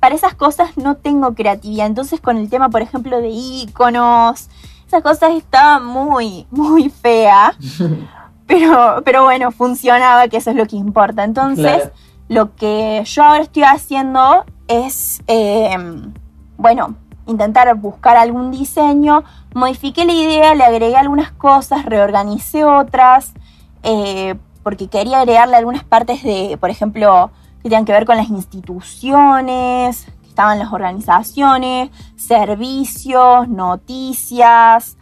para 0.00 0.16
esas 0.16 0.34
cosas 0.34 0.76
no 0.76 0.96
tengo 0.96 1.34
creatividad. 1.34 1.86
Entonces 1.86 2.20
con 2.20 2.36
el 2.36 2.50
tema, 2.50 2.68
por 2.68 2.82
ejemplo, 2.82 3.20
de 3.20 3.28
iconos, 3.28 4.48
esas 4.86 5.02
cosas 5.02 5.34
estaba 5.36 5.78
muy, 5.78 6.46
muy 6.50 6.90
fea. 6.90 7.54
pero, 8.46 9.02
pero 9.04 9.24
bueno, 9.24 9.52
funcionaba, 9.52 10.28
que 10.28 10.38
eso 10.38 10.50
es 10.50 10.56
lo 10.56 10.66
que 10.66 10.76
importa. 10.76 11.24
Entonces, 11.24 11.90
lo 12.28 12.54
que 12.54 13.02
yo 13.04 13.22
ahora 13.22 13.42
estoy 13.42 13.62
haciendo 13.62 14.44
es, 14.68 15.22
em, 15.26 16.12
bueno, 16.56 16.96
intentar 17.26 17.74
buscar 17.76 18.16
algún 18.16 18.50
diseño, 18.50 19.24
modifiqué 19.54 20.04
la 20.04 20.12
idea, 20.12 20.54
le 20.54 20.64
agregué 20.64 20.96
algunas 20.96 21.32
cosas, 21.32 21.84
reorganicé 21.84 22.64
otras, 22.64 23.32
eh, 23.82 24.34
porque 24.62 24.88
quería 24.88 25.20
agregarle 25.20 25.56
algunas 25.56 25.84
partes 25.84 26.22
de, 26.22 26.56
por 26.60 26.70
ejemplo, 26.70 27.30
que 27.56 27.64
tenían 27.64 27.84
que 27.84 27.92
ver 27.92 28.06
con 28.06 28.16
las 28.16 28.28
instituciones, 28.28 30.06
que 30.22 30.28
estaban 30.28 30.58
las 30.58 30.72
organizaciones, 30.72 31.90
servicios, 32.16 33.48
noticias. 33.48 34.96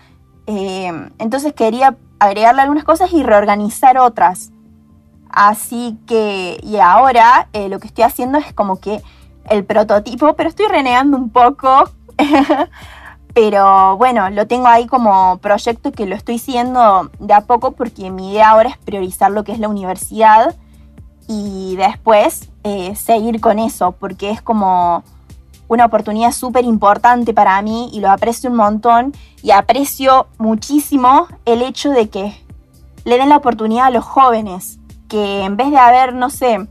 Eh, 0.47 1.11
entonces 1.19 1.53
quería 1.53 1.97
agregarle 2.19 2.63
algunas 2.63 2.85
cosas 2.85 3.13
y 3.13 3.23
reorganizar 3.23 3.99
otras. 3.99 4.51
Así 5.31 5.99
que, 6.07 6.59
y 6.63 6.77
ahora 6.79 7.49
eh, 7.53 7.69
lo 7.69 7.79
que 7.79 7.87
estoy 7.87 8.05
haciendo 8.05 8.39
es 8.39 8.53
como 8.53 8.81
que 8.81 9.01
el 9.49 9.65
prototipo, 9.65 10.35
pero 10.35 10.49
estoy 10.49 10.67
renegando 10.67 11.17
un 11.17 11.31
poco. 11.31 11.91
pero 13.35 13.97
bueno, 13.97 14.31
lo 14.31 14.47
tengo 14.47 14.69
ahí 14.69 14.87
como 14.87 15.39
proyecto 15.39 15.93
que 15.93 16.07
lo 16.07 16.15
estoy 16.15 16.39
siguiendo 16.39 17.11
de 17.19 17.35
a 17.35 17.43
poco 17.43 17.73
porque 17.73 18.11
mi 18.11 18.33
idea 18.33 18.51
ahora 18.51 18.71
es 18.71 18.79
priorizar 18.79 19.31
lo 19.31 19.45
que 19.45 19.53
es 19.53 19.59
la 19.59 19.69
universidad 19.69 20.57
y 21.29 21.77
después 21.77 22.51
eh, 22.65 22.95
seguir 22.97 23.41
con 23.41 23.59
eso, 23.59 23.93
porque 23.93 24.31
es 24.31 24.43
como 24.43 25.05
una 25.69 25.85
oportunidad 25.85 26.33
súper 26.33 26.65
importante 26.65 27.33
para 27.33 27.63
mí 27.63 27.89
y 27.93 28.01
lo 28.01 28.11
aprecio 28.11 28.51
un 28.51 28.57
montón 28.57 29.15
y 29.41 29.53
aprecio 29.53 30.27
muchísimo 30.39 31.29
el 31.45 31.63
hecho 31.63 31.91
de 31.91 32.09
que 32.09 32.35
le 33.05 33.17
den 33.17 33.29
la 33.29 33.37
oportunidad 33.37 33.87
a 33.87 33.91
los 33.91 34.05
jóvenes, 34.05 34.81
que 35.09 35.45
en 35.45 35.57
vez 35.57 35.71
de 35.71 35.79
haber, 35.79 36.13
no 36.13 36.29
sé, 36.29 36.67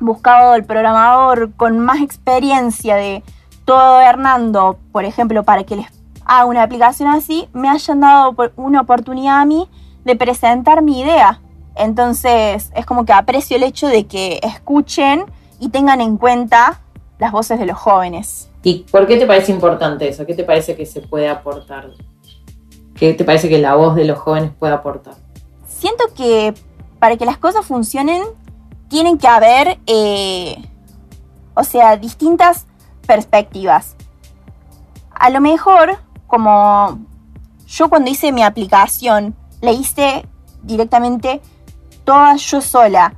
buscado 0.00 0.54
el 0.54 0.64
programador 0.64 1.52
con 1.54 1.78
más 1.78 2.00
experiencia 2.00 2.96
de 2.96 3.22
Hernando, 3.66 4.78
por 4.92 5.04
ejemplo, 5.04 5.44
para 5.44 5.64
que 5.64 5.76
les 5.76 5.86
haga 6.24 6.44
una 6.44 6.62
aplicación 6.62 7.08
así, 7.08 7.48
me 7.52 7.68
hayan 7.68 8.00
dado 8.00 8.34
una 8.56 8.80
oportunidad 8.80 9.40
a 9.40 9.44
mí 9.44 9.68
de 10.04 10.16
presentar 10.16 10.82
mi 10.82 11.00
idea. 11.00 11.40
Entonces 11.74 12.70
es 12.74 12.86
como 12.86 13.04
que 13.04 13.12
aprecio 13.12 13.56
el 13.56 13.62
hecho 13.62 13.86
de 13.86 14.06
que 14.06 14.40
escuchen 14.42 15.24
y 15.58 15.70
tengan 15.70 16.00
en 16.00 16.16
cuenta 16.18 16.80
las 17.18 17.32
voces 17.32 17.58
de 17.58 17.66
los 17.66 17.78
jóvenes. 17.78 18.50
¿Y 18.62 18.84
por 18.90 19.06
qué 19.06 19.16
te 19.16 19.26
parece 19.26 19.52
importante 19.52 20.08
eso? 20.08 20.26
¿Qué 20.26 20.34
te 20.34 20.44
parece 20.44 20.76
que 20.76 20.86
se 20.86 21.00
puede 21.00 21.28
aportar? 21.28 21.90
¿Qué 22.94 23.14
te 23.14 23.24
parece 23.24 23.48
que 23.48 23.58
la 23.58 23.74
voz 23.74 23.94
de 23.94 24.04
los 24.04 24.18
jóvenes 24.18 24.50
puede 24.58 24.72
aportar? 24.72 25.14
Siento 25.66 26.04
que 26.16 26.54
para 26.98 27.16
que 27.16 27.24
las 27.24 27.38
cosas 27.38 27.66
funcionen 27.66 28.22
tienen 28.88 29.18
que 29.18 29.26
haber, 29.26 29.78
eh, 29.86 30.56
o 31.54 31.64
sea, 31.64 31.96
distintas 31.96 32.66
perspectivas. 33.12 33.94
A 35.10 35.28
lo 35.28 35.42
mejor, 35.42 35.98
como 36.26 36.98
yo 37.66 37.90
cuando 37.90 38.10
hice 38.10 38.32
mi 38.32 38.42
aplicación, 38.42 39.36
la 39.60 39.70
hice 39.70 40.26
directamente 40.62 41.42
toda 42.04 42.36
yo 42.36 42.62
sola, 42.62 43.14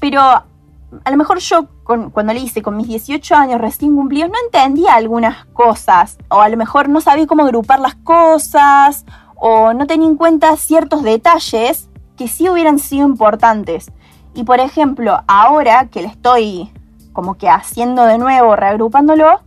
pero 0.00 0.20
a 0.20 1.10
lo 1.10 1.16
mejor 1.16 1.38
yo 1.38 1.66
cuando 2.12 2.34
le 2.34 2.40
hice 2.40 2.60
con 2.60 2.76
mis 2.76 2.88
18 2.88 3.34
años 3.34 3.58
recién 3.58 3.96
cumplidos, 3.96 4.30
no 4.30 4.36
entendía 4.44 4.94
algunas 4.94 5.46
cosas, 5.46 6.18
o 6.28 6.42
a 6.42 6.48
lo 6.50 6.58
mejor 6.58 6.90
no 6.90 7.00
sabía 7.00 7.26
cómo 7.26 7.44
agrupar 7.44 7.80
las 7.80 7.94
cosas, 7.94 9.06
o 9.34 9.72
no 9.72 9.86
tenía 9.86 10.08
en 10.08 10.16
cuenta 10.16 10.54
ciertos 10.58 11.02
detalles 11.02 11.88
que 12.18 12.28
sí 12.28 12.50
hubieran 12.50 12.78
sido 12.78 13.08
importantes. 13.08 13.90
Y 14.34 14.44
por 14.44 14.60
ejemplo, 14.60 15.22
ahora 15.26 15.88
que 15.88 16.02
le 16.02 16.08
estoy 16.08 16.70
como 17.18 17.34
que 17.34 17.48
haciendo 17.48 18.04
de 18.04 18.16
nuevo, 18.16 18.54
reagrupándolo, 18.54 19.40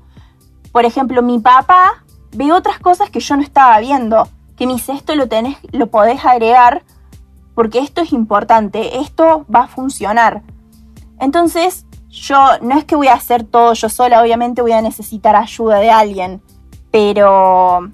por 0.73 0.83
ejemplo, 0.83 1.21
mi 1.21 1.39
papá 1.39 2.03
ve 2.33 2.51
otras 2.51 2.79
cosas 2.79 3.09
que 3.09 3.21
yo 3.21 3.37
no 3.37 3.41
estaba 3.41 3.79
viendo, 3.79 4.27
que 4.57 4.67
me 4.67 4.73
dice, 4.73 4.91
esto 4.91 5.15
lo, 5.15 5.29
tenés, 5.29 5.55
lo 5.71 5.87
podés 5.87 6.25
agregar 6.25 6.83
porque 7.55 7.79
esto 7.79 8.01
es 8.01 8.11
importante, 8.11 8.99
esto 8.99 9.45
va 9.47 9.61
a 9.61 9.67
funcionar. 9.69 10.41
Entonces, 11.17 11.85
yo 12.09 12.37
no 12.61 12.77
es 12.77 12.83
que 12.83 12.97
voy 12.97 13.07
a 13.07 13.13
hacer 13.13 13.45
todo 13.45 13.71
yo 13.71 13.87
sola, 13.87 14.21
obviamente 14.21 14.61
voy 14.61 14.73
a 14.73 14.81
necesitar 14.81 15.37
ayuda 15.37 15.79
de 15.79 15.91
alguien, 15.91 16.41
pero... 16.91 17.89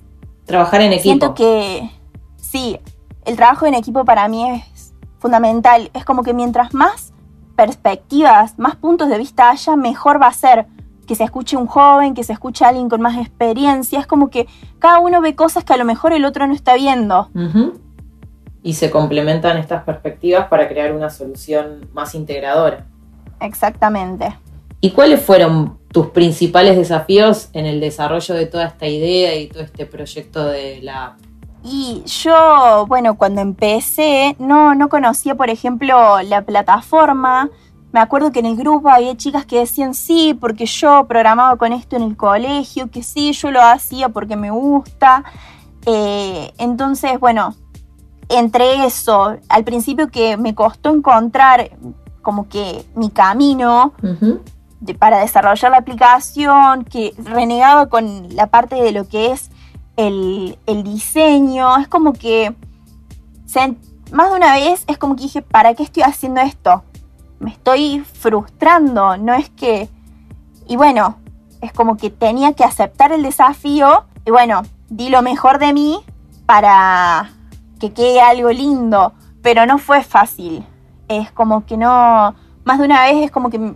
Trabajar 0.46 0.82
en 0.82 0.94
equipo. 0.94 1.04
Siento 1.04 1.36
que 1.36 1.92
sí, 2.38 2.80
el 3.26 3.36
trabajo 3.36 3.68
en 3.68 3.76
equipo 3.76 4.06
para 4.06 4.28
mí 4.28 4.50
es 4.50 4.96
fundamental. 5.20 5.92
Es 5.94 6.04
como 6.04 6.24
que 6.24 6.34
mientras 6.34 6.74
más 6.74 7.14
perspectivas, 7.58 8.58
más 8.60 8.76
puntos 8.76 9.10
de 9.10 9.18
vista 9.18 9.50
haya, 9.50 9.76
mejor 9.76 10.22
va 10.22 10.28
a 10.28 10.34
ser 10.34 10.68
que 11.08 11.16
se 11.16 11.24
escuche 11.24 11.58
un 11.58 11.66
joven, 11.66 12.14
que 12.14 12.24
se 12.24 12.34
escuche 12.34 12.64
alguien 12.64 12.88
con 12.88 13.02
más 13.02 13.18
experiencia. 13.18 14.00
Es 14.00 14.06
como 14.06 14.30
que 14.30 14.48
cada 14.78 15.00
uno 15.00 15.22
ve 15.22 15.36
cosas 15.36 15.64
que 15.64 15.74
a 15.74 15.78
lo 15.78 15.86
mejor 15.86 16.14
el 16.14 16.24
otro 16.24 16.46
no 16.46 16.54
está 16.54 16.76
viendo. 16.76 17.30
Y 18.62 18.74
se 18.74 18.92
complementan 18.92 19.58
estas 19.58 19.84
perspectivas 19.84 20.48
para 20.50 20.68
crear 20.68 20.92
una 20.92 21.10
solución 21.10 21.90
más 21.94 22.14
integradora. 22.14 22.86
Exactamente. 23.40 24.38
¿Y 24.80 24.92
cuáles 24.92 25.22
fueron 25.22 25.80
tus 25.92 26.08
principales 26.08 26.78
desafíos 26.78 27.50
en 27.54 27.66
el 27.66 27.80
desarrollo 27.80 28.36
de 28.36 28.46
toda 28.46 28.68
esta 28.68 28.86
idea 28.88 29.36
y 29.36 29.48
todo 29.48 29.64
este 29.64 29.86
proyecto 29.88 30.46
de 30.46 30.82
la? 30.84 31.18
Y 31.64 32.04
yo, 32.06 32.86
bueno, 32.88 33.18
cuando 33.18 33.42
empecé, 33.42 34.36
no, 34.40 34.76
no 34.76 34.90
conocía, 34.90 35.36
por 35.36 35.50
ejemplo, 35.50 36.22
la 36.22 36.44
plataforma. 36.44 37.50
Me 37.92 38.00
acuerdo 38.00 38.32
que 38.32 38.40
en 38.40 38.46
el 38.46 38.56
grupo 38.56 38.90
había 38.90 39.16
chicas 39.18 39.46
que 39.46 39.60
decían 39.60 39.94
sí, 39.94 40.38
porque 40.40 40.66
yo 40.66 41.06
programaba 41.08 41.56
con 41.58 41.74
esto 41.74 41.96
en 41.96 42.04
el 42.04 42.16
colegio, 42.16 42.90
que 42.92 43.02
sí, 43.04 43.34
yo 43.34 43.52
lo 43.52 43.62
hacía 43.62 44.10
porque 44.10 44.36
me 44.36 44.52
gusta. 44.52 45.24
Eh, 45.86 46.54
entonces, 46.58 47.20
bueno, 47.20 47.56
entre 48.30 48.86
eso, 48.86 49.38
al 49.50 49.64
principio 49.64 50.10
que 50.10 50.38
me 50.38 50.54
costó 50.54 50.94
encontrar 50.94 51.72
como 52.22 52.50
que 52.50 52.86
mi 52.94 53.10
camino 53.10 53.94
para 55.00 55.20
desarrollar 55.20 55.72
la 55.72 55.78
aplicación, 55.78 56.84
que 56.84 57.14
renegaba 57.18 57.88
con 57.88 58.36
la 58.36 58.48
parte 58.48 58.76
de 58.76 58.92
lo 58.92 59.08
que 59.08 59.32
es 59.32 59.50
el, 59.98 60.58
diseño, 60.84 61.78
es 61.78 61.88
como 61.88 62.14
que 62.14 62.56
más 64.12 64.30
de 64.30 64.36
una 64.36 64.54
vez 64.54 64.84
es 64.88 64.98
como 64.98 65.16
que 65.16 65.24
dije, 65.24 65.42
¿para 65.42 65.74
qué 65.74 65.84
estoy 65.84 66.04
haciendo 66.04 66.42
esto? 66.42 66.84
Me 67.40 67.52
estoy 67.52 68.00
frustrando, 68.00 69.18
no 69.18 69.34
es 69.34 69.50
que... 69.50 69.90
Y 70.68 70.76
bueno, 70.76 71.18
es 71.62 71.74
como 71.74 71.98
que 71.98 72.10
tenía 72.10 72.54
que 72.54 72.64
aceptar 72.64 73.12
el 73.12 73.24
desafío 73.24 74.06
y 74.26 74.32
bueno, 74.32 74.62
di 74.90 75.10
lo 75.10 75.22
mejor 75.22 75.60
de 75.60 75.74
mí 75.74 76.00
para 76.46 77.32
que 77.80 77.94
quede 77.94 78.22
algo 78.22 78.52
lindo, 78.52 79.14
pero 79.42 79.66
no 79.66 79.78
fue 79.78 80.04
fácil 80.04 80.66
es 81.08 81.32
como 81.32 81.66
que 81.66 81.78
no, 81.78 82.36
más 82.64 82.80
de 82.80 82.86
una 82.86 83.06
vez 83.06 83.26
es 83.26 83.32
como 83.32 83.50
que 83.50 83.76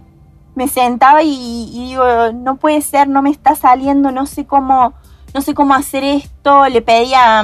me 0.53 0.67
sentaba 0.67 1.23
y, 1.23 1.87
digo, 1.87 2.03
no 2.33 2.57
puede 2.57 2.81
ser, 2.81 3.07
no 3.07 3.21
me 3.21 3.29
está 3.29 3.55
saliendo, 3.55 4.11
no 4.11 4.25
sé 4.25 4.45
cómo, 4.45 4.93
no 5.33 5.41
sé 5.41 5.53
cómo 5.53 5.73
hacer 5.73 6.03
esto, 6.03 6.67
le 6.67 6.81
pedía, 6.81 7.43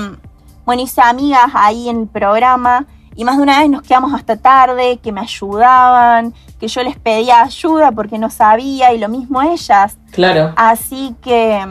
bueno, 0.66 0.82
hice 0.82 1.02
amigas 1.02 1.52
ahí 1.54 1.90
en 1.90 2.02
el 2.02 2.08
programa 2.08 2.86
y 3.16 3.24
más 3.24 3.38
de 3.38 3.44
una 3.44 3.60
vez 3.60 3.70
nos 3.70 3.82
quedamos 3.82 4.14
hasta 4.14 4.38
tarde, 4.38 5.00
que 5.02 5.12
me 5.12 5.22
ayudaban, 5.22 6.34
que 6.60 6.68
yo 6.68 6.84
les 6.84 6.98
pedía 6.98 7.42
ayuda 7.42 7.92
porque 7.92 8.20
no 8.20 8.30
sabía 8.30 8.94
y 8.94 9.00
lo 9.00 9.10
mismo 9.10 9.42
ellas. 9.42 9.98
Claro. 10.12 10.54
Así 10.56 11.16
que 11.22 11.66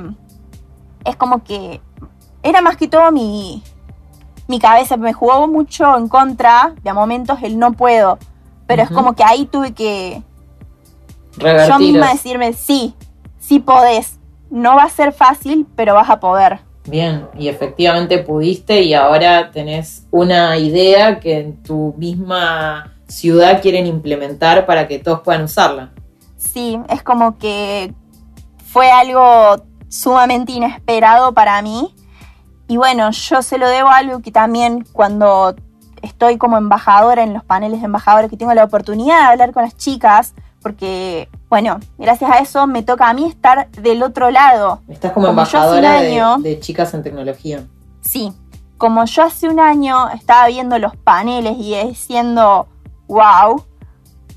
es 1.04 1.16
como 1.16 1.44
que 1.44 1.80
era 2.42 2.60
más 2.62 2.76
que 2.76 2.88
todo 2.88 3.12
mi, 3.12 3.62
mi 4.48 4.58
cabeza 4.58 4.96
me 4.96 5.12
jugó 5.12 5.46
mucho 5.46 5.96
en 5.96 6.08
contra, 6.08 6.74
de 6.82 6.90
a 6.90 6.94
momentos 6.94 7.38
el 7.42 7.58
no 7.58 7.72
puedo, 7.72 8.18
pero 8.66 8.82
es 8.82 8.90
como 8.90 9.14
que 9.14 9.22
ahí 9.22 9.46
tuve 9.46 9.72
que 9.72 10.22
yo 11.38 11.78
misma 11.78 12.12
decirme, 12.12 12.52
sí, 12.54 12.94
sí 13.38 13.60
podés, 13.60 14.18
no 14.50 14.76
va 14.76 14.84
a 14.84 14.88
ser 14.88 15.12
fácil, 15.12 15.66
pero 15.76 15.94
vas 15.94 16.10
a 16.10 16.20
poder. 16.20 16.60
Bien, 16.86 17.26
y 17.36 17.48
efectivamente 17.48 18.18
pudiste 18.18 18.82
y 18.82 18.94
ahora 18.94 19.50
tenés 19.50 20.06
una 20.10 20.56
idea 20.56 21.18
que 21.18 21.40
en 21.40 21.62
tu 21.62 21.94
misma 21.98 22.94
ciudad 23.08 23.60
quieren 23.60 23.86
implementar 23.86 24.66
para 24.66 24.86
que 24.86 24.98
todos 24.98 25.20
puedan 25.20 25.44
usarla. 25.44 25.90
Sí, 26.36 26.78
es 26.88 27.02
como 27.02 27.38
que 27.38 27.92
fue 28.64 28.90
algo 28.90 29.64
sumamente 29.88 30.52
inesperado 30.52 31.32
para 31.32 31.60
mí 31.62 31.94
y 32.68 32.76
bueno, 32.76 33.10
yo 33.10 33.42
se 33.42 33.58
lo 33.58 33.68
debo 33.68 33.88
a 33.88 33.98
algo 33.98 34.20
que 34.20 34.32
también 34.32 34.84
cuando 34.92 35.54
estoy 36.02 36.36
como 36.36 36.56
embajadora 36.56 37.22
en 37.22 37.32
los 37.32 37.44
paneles 37.44 37.80
de 37.80 37.86
embajadores, 37.86 38.30
que 38.30 38.36
tengo 38.36 38.54
la 38.54 38.64
oportunidad 38.64 39.18
de 39.18 39.32
hablar 39.32 39.52
con 39.52 39.62
las 39.62 39.76
chicas, 39.76 40.34
porque, 40.60 41.28
bueno, 41.48 41.78
gracias 41.96 42.30
a 42.30 42.38
eso 42.38 42.66
me 42.66 42.82
toca 42.82 43.08
a 43.08 43.14
mí 43.14 43.24
estar 43.24 43.70
del 43.70 44.02
otro 44.02 44.30
lado. 44.30 44.80
Estás 44.88 45.12
como, 45.12 45.28
embajadora 45.28 46.00
de, 46.00 46.58
chicas 46.60 46.92
en 46.94 47.02
tecnología. 47.02 47.64
Sí, 48.00 48.32
como 48.78 49.04
yo 49.04 49.22
hace 49.22 49.48
un 49.48 49.60
año 49.60 50.10
estaba 50.10 50.48
viendo 50.48 50.78
los 50.78 50.96
paneles 50.96 51.56
y 51.58 51.76
diciendo, 51.86 52.66
wow, 53.06 53.64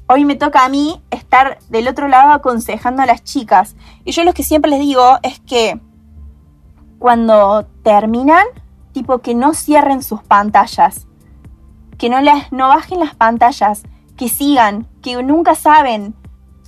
hoy 0.08 0.24
me 0.24 0.36
toca 0.36 0.66
a 0.66 0.70
mí 0.70 1.02
estar 1.10 1.58
del 1.70 1.88
otro 1.88 2.08
lado 2.08 2.32
aconsejando 2.32 3.02
a 3.02 3.08
las 3.08 3.24
chicas. 3.24 3.76
Y 4.06 4.12
yo 4.12 4.24
lo 4.24 4.34
que 4.34 4.44
siempre 4.44 4.70
les 4.70 4.80
digo 4.80 5.18
es 5.24 5.40
que 5.40 5.80
cuando 7.00 7.66
terminan, 7.82 8.46
tipo 8.92 9.20
que 9.20 9.34
no 9.34 9.56
cierren 9.56 10.04
sus 10.04 10.22
pantallas, 10.22 11.08
que 11.98 12.10
no, 12.10 12.22
las, 12.22 12.52
no 12.52 12.68
bajen 12.68 13.00
las 13.00 13.16
pantallas, 13.16 13.84
que 14.16 14.30
sigan, 14.30 14.88
que 15.02 15.22
nunca 15.24 15.56
saben 15.56 16.14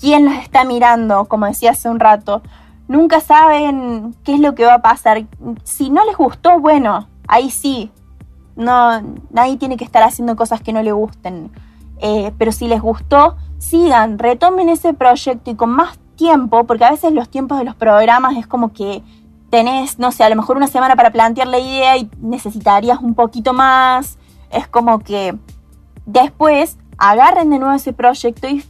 quién 0.01 0.25
las 0.25 0.43
está 0.43 0.65
mirando, 0.65 1.25
como 1.25 1.45
decía 1.45 1.71
hace 1.71 1.87
un 1.87 1.99
rato, 1.99 2.41
nunca 2.87 3.21
saben 3.21 4.15
qué 4.23 4.33
es 4.33 4.39
lo 4.41 4.55
que 4.55 4.65
va 4.65 4.75
a 4.75 4.81
pasar. 4.81 5.23
Si 5.63 5.89
no 5.89 6.03
les 6.05 6.17
gustó, 6.17 6.59
bueno, 6.59 7.07
ahí 7.27 7.51
sí, 7.51 7.91
no, 8.55 9.01
nadie 9.29 9.57
tiene 9.57 9.77
que 9.77 9.85
estar 9.85 10.03
haciendo 10.03 10.35
cosas 10.35 10.61
que 10.61 10.73
no 10.73 10.81
le 10.83 10.91
gusten. 10.91 11.51
eh, 12.03 12.33
pero 12.39 12.51
si 12.51 12.67
les 12.67 12.81
gustó, 12.81 13.37
sigan, 13.59 14.17
retomen 14.17 14.69
ese 14.69 14.91
proyecto 14.93 15.51
y 15.51 15.55
con 15.55 15.69
más 15.69 15.99
tiempo, 16.15 16.63
porque 16.65 16.83
a 16.83 16.91
veces 16.91 17.13
los 17.13 17.29
tiempos 17.29 17.59
de 17.59 17.63
los 17.63 17.75
programas 17.75 18.35
es 18.37 18.47
como 18.47 18.73
que 18.73 19.03
tenés, 19.51 19.99
no 19.99 20.11
sé, 20.11 20.23
a 20.23 20.29
lo 20.29 20.35
mejor 20.35 20.57
una 20.57 20.65
semana 20.65 20.95
para 20.95 21.11
plantear 21.11 21.47
la 21.47 21.59
idea 21.59 21.95
y 21.97 22.09
necesitarías 22.19 22.99
un 22.99 23.13
poquito 23.13 23.53
más. 23.53 24.17
Es 24.49 24.67
como 24.67 24.99
que 24.99 25.37
después 26.07 26.77
agarren 26.97 27.51
de 27.51 27.59
nuevo 27.59 27.75
ese 27.75 27.93
proyecto 27.93 28.47
y 28.47 28.63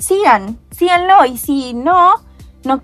sigan, 0.00 0.58
síganlo. 0.70 1.24
Y 1.26 1.36
si 1.36 1.74
no, 1.74 2.14
no 2.64 2.82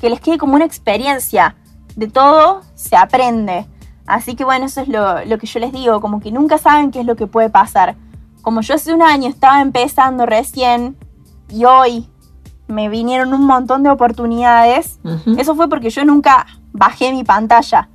que 0.00 0.10
les 0.10 0.20
quede 0.20 0.38
como 0.38 0.54
una 0.54 0.64
experiencia. 0.64 1.56
De 1.94 2.08
todo 2.08 2.62
se 2.74 2.96
aprende. 2.96 3.66
Así 4.06 4.34
que 4.34 4.44
bueno, 4.44 4.66
eso 4.66 4.80
es 4.80 4.88
lo, 4.88 5.24
lo 5.24 5.38
que 5.38 5.46
yo 5.46 5.60
les 5.60 5.72
digo, 5.72 6.00
como 6.00 6.20
que 6.20 6.32
nunca 6.32 6.58
saben 6.58 6.90
qué 6.90 7.00
es 7.00 7.06
lo 7.06 7.16
que 7.16 7.26
puede 7.26 7.50
pasar. 7.50 7.96
Como 8.40 8.62
yo 8.62 8.74
hace 8.74 8.92
un 8.92 9.02
año 9.02 9.28
estaba 9.28 9.60
empezando 9.60 10.26
recién 10.26 10.96
y 11.48 11.64
hoy 11.64 12.08
me 12.66 12.88
vinieron 12.88 13.32
un 13.34 13.46
montón 13.46 13.82
de 13.82 13.90
oportunidades. 13.90 14.98
Eso 15.36 15.54
fue 15.54 15.68
porque 15.68 15.90
yo 15.90 16.04
nunca 16.04 16.46
bajé 16.72 17.12
mi 17.12 17.22
pantalla. 17.22 17.88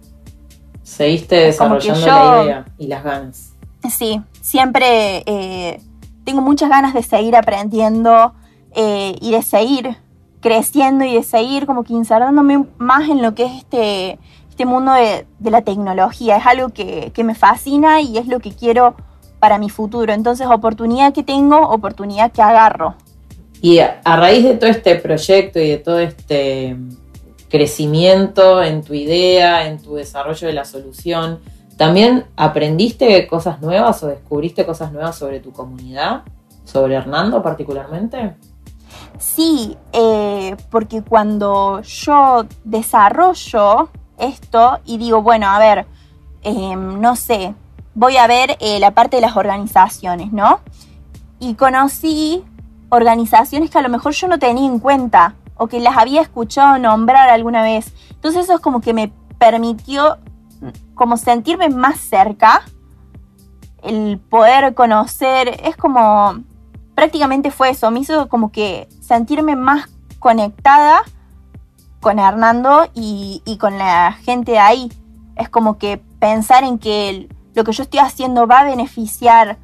Seguiste 0.84 1.36
desarrollando 1.36 2.06
la 2.06 2.44
idea 2.44 2.66
y 2.78 2.88
las 2.88 3.04
ganas. 3.04 3.54
Sí, 3.90 4.22
siempre 4.40 5.24
eh, 5.26 5.82
tengo 6.24 6.42
muchas 6.42 6.70
ganas 6.70 6.94
de 6.94 7.04
seguir 7.04 7.36
aprendiendo 7.36 8.34
eh, 8.76 9.16
y 9.22 9.32
de 9.32 9.42
seguir 9.42 9.98
creciendo 10.40 11.04
y 11.06 11.16
de 11.16 11.24
seguir 11.24 11.66
como 11.66 11.84
que 11.84 11.94
instalándome 11.94 12.66
más 12.78 13.10
en 13.10 13.22
lo 13.22 13.34
que 13.34 13.46
es 13.46 13.54
este, 13.54 14.20
este 14.50 14.66
mundo 14.66 14.94
de, 14.94 15.26
la 15.50 15.62
tecnología. 15.62 16.38
Es 16.38 16.46
algo 16.46 16.70
que, 16.70 17.12
que 17.14 17.24
me 17.24 17.36
fascina 17.36 18.02
y 18.02 18.18
es 18.18 18.28
lo 18.28 18.40
que 18.40 18.52
quiero 18.52 18.96
para 19.40 19.58
mi 19.58 19.70
futuro. 19.70 20.14
Entonces, 20.14 20.48
oportunidad 20.48 21.14
que 21.14 21.24
tengo, 21.24 21.70
oportunidad 21.70 22.32
que 22.32 22.42
agarro. 22.42 22.96
Y 23.62 23.80
a, 23.80 24.02
raíz 24.04 24.44
de 24.44 24.56
todo 24.56 24.70
este 24.70 24.96
proyecto 24.96 25.60
y 25.60 25.70
de 25.70 25.78
todo 25.78 26.00
este 26.00 26.76
crecimiento 27.50 28.62
en 28.62 28.84
tu 28.84 28.94
idea, 28.94 29.68
en 29.68 29.82
tu 29.82 29.96
desarrollo 29.96 30.48
de 30.48 30.54
la 30.54 30.66
solución, 30.66 31.40
¿también 31.76 32.26
aprendiste 32.36 33.26
cosas 33.28 33.62
nuevas 33.62 34.04
o 34.04 34.08
descubriste 34.08 34.66
cosas 34.66 34.92
nuevas 34.92 35.18
sobre 35.18 35.40
tu 35.40 35.52
comunidad? 35.52 36.24
¿Sobre 36.66 36.96
Hernando 36.96 37.42
particularmente? 37.42 38.36
Sí, 39.20 39.78
eh, 39.94 40.56
porque 40.70 41.02
cuando 41.02 41.82
yo 41.82 42.46
desarrollo 42.64 43.90
esto 44.18 44.80
y 44.86 44.98
digo, 44.98 45.22
bueno, 45.22 45.48
a 45.48 45.60
ver, 45.60 45.88
em, 46.44 47.00
no 47.02 47.16
sé, 47.16 47.54
voy 47.96 48.18
a 48.18 48.28
ver 48.28 48.58
eh, 48.60 48.80
la 48.80 48.92
parte 48.92 49.18
de 49.18 49.22
las 49.22 49.36
organizaciones, 49.36 50.32
¿no? 50.32 50.60
Y 51.40 51.56
conocí 51.56 52.44
organizaciones 52.90 53.70
que 53.70 53.78
a 53.78 53.82
lo 53.82 53.90
mejor 53.90 54.14
yo 54.14 54.28
no 54.28 54.40
tenía 54.40 54.66
en 54.66 54.80
cuenta 54.80 55.36
o 55.58 55.68
que 55.68 55.80
las 55.80 55.98
había 55.98 56.22
escuchado 56.22 56.78
nombrar 56.78 57.30
alguna 57.30 57.64
vez. 57.64 57.92
Entonces 58.12 58.46
eso 58.46 58.56
es 58.56 58.60
como 58.60 58.82
que 58.82 58.94
me 58.94 59.12
permitió 59.38 60.18
como 60.96 61.18
sentirme 61.18 61.70
más 61.70 62.00
cerca, 62.00 62.64
el 63.84 64.20
poder 64.20 64.74
conocer, 64.74 65.60
es 65.64 65.78
como, 65.78 66.40
prácticamente 66.96 67.52
fue 67.52 67.70
eso, 67.70 67.92
me 67.92 68.00
hizo 68.00 68.28
como 68.28 68.52
que 68.52 68.88
sentirme 69.08 69.56
más 69.56 69.90
conectada 70.20 71.02
con 72.02 72.20
Hernando 72.20 72.90
y, 72.94 73.42
y 73.46 73.58
con 73.58 73.78
la 73.78 74.12
gente 74.12 74.54
de 74.54 74.60
ahí. 74.60 74.92
Es 75.36 75.50
como 75.50 75.78
que 75.78 76.02
pensar 76.20 76.64
en 76.64 76.78
que 76.78 77.30
lo 77.54 77.64
que 77.64 77.72
yo 77.72 77.84
estoy 77.84 78.00
haciendo 78.00 78.48
va 78.48 78.60
a 78.60 78.66
beneficiar 78.66 79.58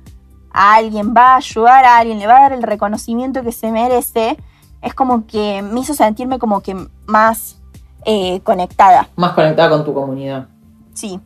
a 0.52 0.76
alguien, 0.76 1.14
va 1.16 1.34
a 1.34 1.38
ayudar 1.38 1.84
a 1.84 1.98
alguien, 1.98 2.20
le 2.20 2.28
va 2.28 2.38
a 2.38 2.42
dar 2.42 2.54
el 2.54 2.64
reconocimiento 2.64 3.44
que 3.44 3.52
se 3.52 3.72
merece, 3.72 4.38
es 4.82 4.94
como 4.94 5.26
que 5.26 5.62
me 5.62 5.80
hizo 5.80 5.94
sentirme 5.94 6.40
como 6.40 6.62
que 6.62 6.76
más 7.06 7.58
eh, 8.06 8.40
conectada. 8.42 9.10
Más 9.16 9.34
conectada 9.34 9.70
con 9.70 9.84
tu 9.84 9.94
comunidad. 9.94 10.48
Sí. 10.94 11.20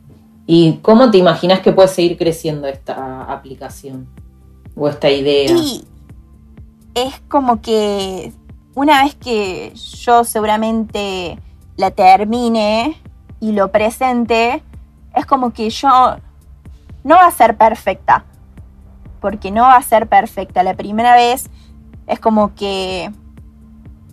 ¿Y 0.46 0.78
cómo 0.78 1.10
te 1.10 1.18
imaginas 1.18 1.60
que 1.60 1.72
puede 1.72 1.88
seguir 1.88 2.16
creciendo 2.16 2.66
esta 2.66 3.24
aplicación 3.24 4.08
o 4.74 4.88
esta 4.88 5.10
idea? 5.10 5.52
Y 5.52 5.84
es 7.02 7.20
como 7.28 7.60
que 7.60 8.32
una 8.74 9.02
vez 9.02 9.14
que 9.14 9.72
yo 9.74 10.24
seguramente 10.24 11.38
la 11.76 11.90
termine 11.90 13.00
y 13.40 13.52
lo 13.52 13.70
presente, 13.70 14.62
es 15.14 15.26
como 15.26 15.52
que 15.52 15.70
yo 15.70 16.16
no 17.04 17.14
va 17.16 17.26
a 17.26 17.30
ser 17.30 17.56
perfecta, 17.56 18.24
porque 19.20 19.50
no 19.50 19.62
va 19.62 19.76
a 19.76 19.82
ser 19.82 20.08
perfecta. 20.08 20.62
La 20.62 20.74
primera 20.74 21.14
vez 21.14 21.50
es 22.06 22.20
como 22.20 22.54
que 22.54 23.10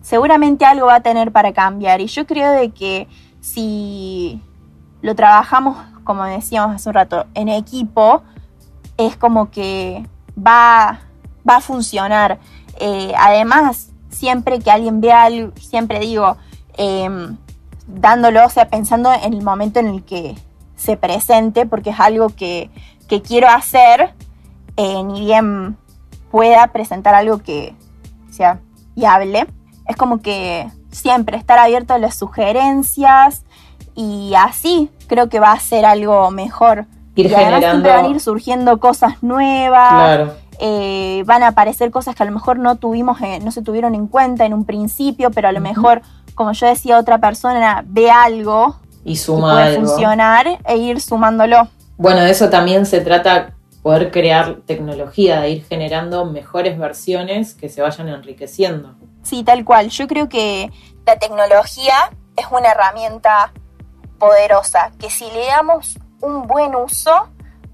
seguramente 0.02 0.66
algo 0.66 0.88
va 0.88 0.96
a 0.96 1.02
tener 1.02 1.32
para 1.32 1.54
cambiar. 1.54 2.02
Y 2.02 2.08
yo 2.08 2.26
creo 2.26 2.52
de 2.52 2.72
que 2.72 3.08
si 3.42 4.42
lo 5.02 5.16
trabajamos, 5.16 5.78
como 6.04 6.24
decíamos 6.24 6.76
hace 6.76 6.90
un 6.90 6.96
rato, 6.96 7.26
en 7.34 7.50
equipo, 7.50 8.24
es 8.98 9.18
como 9.18 9.50
que 9.50 10.08
va, 10.38 11.00
va 11.48 11.58
a 11.58 11.62
funcionar. 11.62 12.40
Eh, 12.80 13.14
además, 13.18 13.90
siempre 14.10 14.60
que 14.60 14.72
alguien 14.72 15.02
vea 15.02 15.24
algo, 15.24 15.52
siempre 15.60 16.00
digo, 16.00 16.38
em, 16.78 17.38
dándolo, 17.88 18.46
o 18.46 18.50
sea, 18.50 18.68
pensando 18.70 19.12
en 19.14 19.34
el 19.34 19.44
momento 19.44 19.80
en 19.80 19.88
el 19.88 20.04
que 20.04 20.36
se 20.76 20.98
presente, 20.98 21.66
porque 21.66 21.92
es 21.92 22.00
algo 22.00 22.30
que, 22.30 22.70
que 23.08 23.22
quiero 23.22 23.48
hacer 23.48 24.14
eh, 24.78 25.04
ni 25.04 25.22
bien 25.22 25.78
pueda 26.32 26.68
presentar 26.68 27.16
algo 27.16 27.40
que 27.40 27.74
sea 28.30 28.60
viable. 28.96 29.48
Es 29.88 29.96
como 29.96 30.22
que 30.22 30.68
siempre 30.92 31.38
estar 31.38 31.58
abierto 31.60 31.94
a 31.94 32.00
las 32.00 32.16
sugerencias 32.16 33.44
y 33.96 34.34
así 34.38 34.90
creo 35.08 35.30
que 35.30 35.40
va 35.40 35.52
a 35.52 35.60
ser 35.60 35.86
algo 35.86 36.30
mejor. 36.32 36.86
y 37.16 37.34
además 37.34 37.62
siempre 37.62 37.92
van 37.92 38.06
a 38.06 38.10
ir 38.10 38.20
surgiendo 38.20 38.80
cosas 38.80 39.24
nuevas. 39.24 40.32
Eh, 40.60 41.24
van 41.26 41.44
a 41.44 41.50
aparecer 41.50 41.92
cosas 41.92 42.16
que 42.16 42.24
a 42.24 42.26
lo 42.26 42.32
mejor 42.32 42.60
no 42.60 42.76
tuvimos, 42.76 43.22
eh, 43.22 43.40
no 43.40 43.52
se 43.52 43.62
tuvieron 43.62 43.96
en 43.96 44.08
cuenta 44.08 44.46
en 44.46 44.54
un 44.54 44.66
principio, 44.66 45.32
pero 45.32 45.48
a 45.48 45.52
lo 45.52 45.62
mejor, 45.62 46.02
como 46.34 46.52
yo 46.54 46.68
decía, 46.68 46.98
otra 46.98 47.18
persona 47.18 47.84
ve 47.86 48.10
algo 48.10 48.78
y 49.04 49.18
suma 49.18 49.54
puede 49.54 49.76
funcionar 49.78 50.60
e 50.66 50.78
ir 50.78 51.02
sumándolo. 51.02 51.68
Bueno, 51.98 52.22
de 52.22 52.32
eso 52.32 52.50
también 52.50 52.86
se 52.86 53.02
trata 53.02 53.54
poder 53.86 54.12
crear 54.12 54.62
tecnología, 54.66 55.42
de 55.42 55.52
ir 55.52 55.64
generando 55.64 56.26
mejores 56.26 56.80
versiones 56.80 57.54
que 57.54 57.70
se 57.70 57.84
vayan 57.84 58.10
enriqueciendo. 58.10 58.96
Sí, 59.22 59.44
tal 59.44 59.64
cual. 59.64 59.90
Yo 59.90 60.08
creo 60.08 60.28
que 60.28 60.72
la 61.06 61.18
tecnología 61.20 61.94
es 62.36 62.48
una 62.50 62.72
herramienta 62.72 63.54
poderosa, 64.18 64.92
que 65.00 65.12
si 65.12 65.26
le 65.26 65.46
damos 65.46 66.00
un 66.20 66.48
buen 66.48 66.76
uso, 66.76 67.30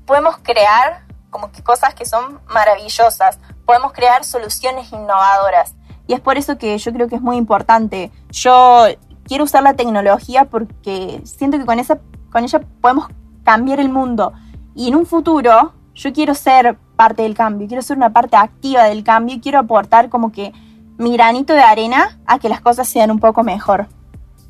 podemos 0.06 0.36
crear 0.44 1.06
como 1.32 1.52
que 1.52 1.64
cosas 1.64 1.96
que 1.96 2.06
son 2.06 2.40
maravillosas, 2.54 3.40
podemos 3.66 3.94
crear 3.94 4.24
soluciones 4.24 4.92
innovadoras. 4.92 5.74
Y 6.08 6.14
es 6.14 6.20
por 6.20 6.38
eso 6.38 6.58
que 6.58 6.78
yo 6.78 6.94
creo 6.94 7.08
que 7.08 7.16
es 7.16 7.22
muy 7.22 7.38
importante. 7.38 8.12
Yo 8.30 8.86
quiero 9.24 9.46
usar 9.46 9.64
la 9.64 9.74
tecnología 9.74 10.46
porque 10.46 11.22
siento 11.24 11.58
que 11.58 11.66
con, 11.66 11.80
esa, 11.80 12.00
con 12.32 12.44
ella 12.44 12.62
podemos 12.82 13.08
cambiar 13.44 13.80
el 13.80 13.90
mundo. 13.90 14.34
Y 14.76 14.90
en 14.90 14.96
un 14.96 15.06
futuro 15.06 15.74
yo 15.96 16.14
quiero 16.14 16.36
ser 16.36 16.78
parte 16.96 17.24
del 17.24 17.34
cambio, 17.34 17.68
quiero 17.68 17.82
ser 17.82 17.98
una 17.98 18.14
parte 18.14 18.36
activa 18.38 18.84
del 18.84 19.04
cambio 19.04 19.36
y 19.36 19.40
quiero 19.40 19.60
aportar 19.60 20.10
como 20.10 20.32
que 20.32 20.54
mi 20.98 21.14
granito 21.14 21.54
de 21.54 21.62
arena 21.62 22.20
a 22.26 22.40
que 22.40 22.50
las 22.50 22.62
cosas 22.62 22.88
sean 22.88 23.10
un 23.10 23.20
poco 23.20 23.44
mejor. 23.44 23.88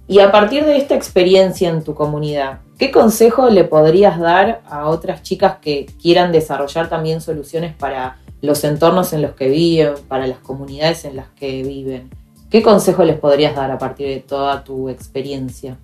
Y 0.07 0.19
a 0.19 0.31
partir 0.31 0.65
de 0.65 0.77
esta 0.77 0.95
experiencia 0.95 1.69
en 1.69 1.83
tu 1.83 1.95
comunidad, 1.95 2.59
¿qué 2.81 2.89
consejo 2.89 3.51
le 3.51 3.63
podrías 3.63 4.19
dar 4.19 4.63
a 4.67 4.87
otras 4.87 5.21
chicas 5.21 5.57
que 5.61 5.85
quieran 6.01 6.31
desarrollar 6.31 6.89
también 6.89 7.21
soluciones 7.21 7.75
para 7.75 8.17
los 8.41 8.63
entornos 8.63 9.13
en 9.13 9.21
los 9.21 9.33
que 9.35 9.49
viven, 9.49 9.93
para 10.07 10.25
las 10.25 10.39
comunidades 10.39 11.05
en 11.05 11.17
las 11.17 11.27
que 11.29 11.61
viven? 11.61 12.09
¿Qué 12.49 12.63
consejo 12.63 13.03
les 13.03 13.19
podrías 13.19 13.55
dar 13.55 13.69
a 13.69 13.77
partir 13.77 14.07
de 14.07 14.19
toda 14.21 14.63
tu 14.63 14.89
experiencia? 14.89 15.77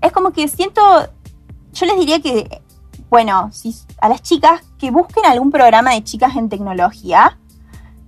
Es 0.00 0.10
como 0.10 0.32
que 0.32 0.48
siento, 0.48 0.80
yo 1.74 1.86
les 1.86 1.96
diría 1.96 2.20
que 2.20 2.60
bueno, 3.08 3.50
si, 3.52 3.72
a 4.00 4.08
las 4.08 4.20
chicas 4.20 4.62
que 4.80 4.90
busquen 4.90 5.24
algún 5.26 5.52
programa 5.52 5.92
de 5.92 6.02
chicas 6.02 6.34
en 6.34 6.48
tecnología. 6.48 7.38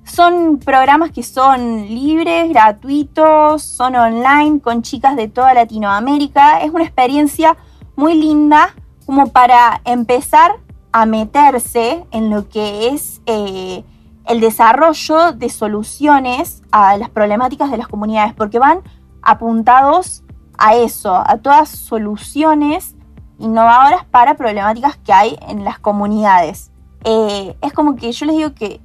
Son 0.02 0.58
programas 0.58 1.12
que 1.12 1.22
son 1.22 1.86
libres, 1.86 2.48
gratuitos, 2.48 3.62
son 3.62 3.94
online 3.94 4.58
con 4.60 4.82
chicas 4.82 5.14
de 5.14 5.28
toda 5.28 5.54
Latinoamérica. 5.54 6.62
Es 6.62 6.72
una 6.72 6.82
experiencia 6.82 7.56
muy 7.96 8.14
linda 8.14 8.74
como 9.06 9.28
para 9.28 9.80
empezar 9.84 10.52
a 10.92 11.06
meterse 11.06 12.04
en 12.12 12.30
lo 12.30 12.48
que 12.48 12.88
es 12.88 13.20
eh, 13.26 13.84
el 14.26 14.40
desarrollo 14.40 15.32
de 15.32 15.48
soluciones 15.50 16.62
a 16.70 16.96
las 16.96 17.10
problemáticas 17.10 17.70
de 17.70 17.78
las 17.78 17.88
comunidades, 17.88 18.32
porque 18.34 18.58
van 18.58 18.80
apuntados 19.22 20.22
a 20.56 20.74
eso, 20.76 21.14
a 21.14 21.38
todas 21.38 21.68
soluciones 21.68 22.94
innovadoras 23.38 24.04
para 24.04 24.34
problemáticas 24.34 24.96
que 24.96 25.12
hay 25.12 25.38
en 25.48 25.64
las 25.64 25.78
comunidades. 25.78 26.70
Eh, 27.02 27.56
es 27.60 27.72
como 27.72 27.96
que 27.96 28.12
yo 28.12 28.26
les 28.26 28.36
digo 28.36 28.54
que 28.54 28.80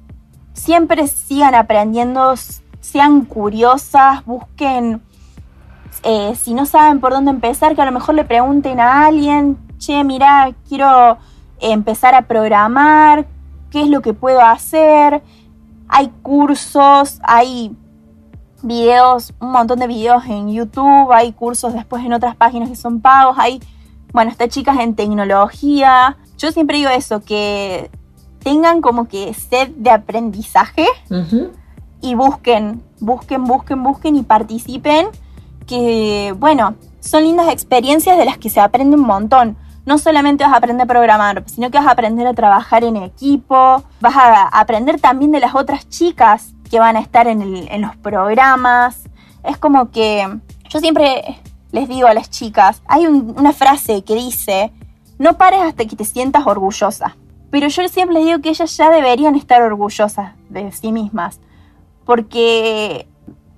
siempre 0.52 1.06
sigan 1.06 1.54
aprendiendo, 1.54 2.34
sean 2.80 3.24
curiosas, 3.24 4.24
busquen, 4.26 5.02
eh, 6.02 6.34
si 6.36 6.54
no 6.54 6.66
saben 6.66 7.00
por 7.00 7.12
dónde 7.12 7.30
empezar, 7.30 7.74
que 7.74 7.82
a 7.82 7.86
lo 7.86 7.92
mejor 7.92 8.14
le 8.14 8.24
pregunten 8.24 8.80
a 8.80 9.06
alguien, 9.06 9.58
che, 9.78 10.02
mira, 10.04 10.52
quiero 10.68 11.18
empezar 11.60 12.14
a 12.14 12.22
programar, 12.22 13.26
qué 13.70 13.82
es 13.82 13.88
lo 13.88 14.00
que 14.00 14.14
puedo 14.14 14.40
hacer. 14.40 15.22
Hay 15.88 16.08
cursos, 16.22 17.20
hay 17.22 17.76
videos, 18.62 19.32
un 19.40 19.52
montón 19.52 19.78
de 19.78 19.86
videos 19.86 20.24
en 20.26 20.52
YouTube, 20.52 21.12
hay 21.12 21.32
cursos 21.32 21.72
después 21.72 22.04
en 22.04 22.12
otras 22.12 22.36
páginas 22.36 22.68
que 22.68 22.76
son 22.76 23.00
pagos, 23.00 23.36
hay, 23.38 23.60
bueno, 24.12 24.30
está 24.30 24.48
chicas 24.48 24.78
en 24.78 24.94
tecnología. 24.94 26.16
Yo 26.38 26.52
siempre 26.52 26.76
digo 26.78 26.90
eso, 26.90 27.20
que 27.20 27.90
tengan 28.42 28.80
como 28.80 29.08
que 29.08 29.34
sed 29.34 29.68
de 29.76 29.90
aprendizaje 29.90 30.86
y 32.00 32.14
busquen, 32.14 32.82
busquen, 33.00 33.44
busquen, 33.44 33.82
busquen 33.82 34.16
y 34.16 34.22
participen, 34.22 35.08
que 35.70 36.34
bueno, 36.36 36.74
son 36.98 37.22
lindas 37.22 37.48
experiencias 37.48 38.18
de 38.18 38.24
las 38.24 38.38
que 38.38 38.50
se 38.50 38.60
aprende 38.60 38.96
un 38.96 39.06
montón. 39.06 39.56
No 39.86 39.98
solamente 39.98 40.44
vas 40.44 40.52
a 40.52 40.56
aprender 40.56 40.84
a 40.84 40.86
programar, 40.86 41.44
sino 41.46 41.70
que 41.70 41.78
vas 41.78 41.86
a 41.86 41.92
aprender 41.92 42.26
a 42.26 42.34
trabajar 42.34 42.82
en 42.82 42.96
equipo, 42.96 43.82
vas 44.00 44.16
a 44.16 44.48
aprender 44.48 45.00
también 45.00 45.30
de 45.30 45.38
las 45.38 45.54
otras 45.54 45.88
chicas 45.88 46.52
que 46.68 46.80
van 46.80 46.96
a 46.96 47.00
estar 47.00 47.28
en, 47.28 47.80
los 47.80 47.96
programas. 47.96 49.04
Es 49.44 49.56
como 49.56 49.90
que 49.90 50.28
yo 50.68 50.80
siempre 50.80 51.40
les 51.70 51.88
digo 51.88 52.08
a 52.08 52.14
las 52.14 52.30
chicas, 52.30 52.82
hay 52.86 53.06
una 53.06 53.52
frase 53.52 54.02
que 54.02 54.16
dice, 54.16 54.72
no 55.18 55.38
pares 55.38 55.60
hasta 55.60 55.84
que 55.84 55.96
te 55.96 56.04
sientas 56.04 56.46
orgullosa. 56.46 57.16
Pero 57.50 57.68
yo 57.68 57.88
siempre 57.88 58.14
les 58.14 58.26
digo 58.26 58.40
que 58.40 58.50
ellas 58.50 58.76
ya 58.76 58.90
deberían 58.90 59.36
estar 59.36 59.62
orgullosas 59.62 60.32
de 60.48 60.72
sí 60.72 60.92
mismas. 60.92 61.40
Porque 62.04 63.06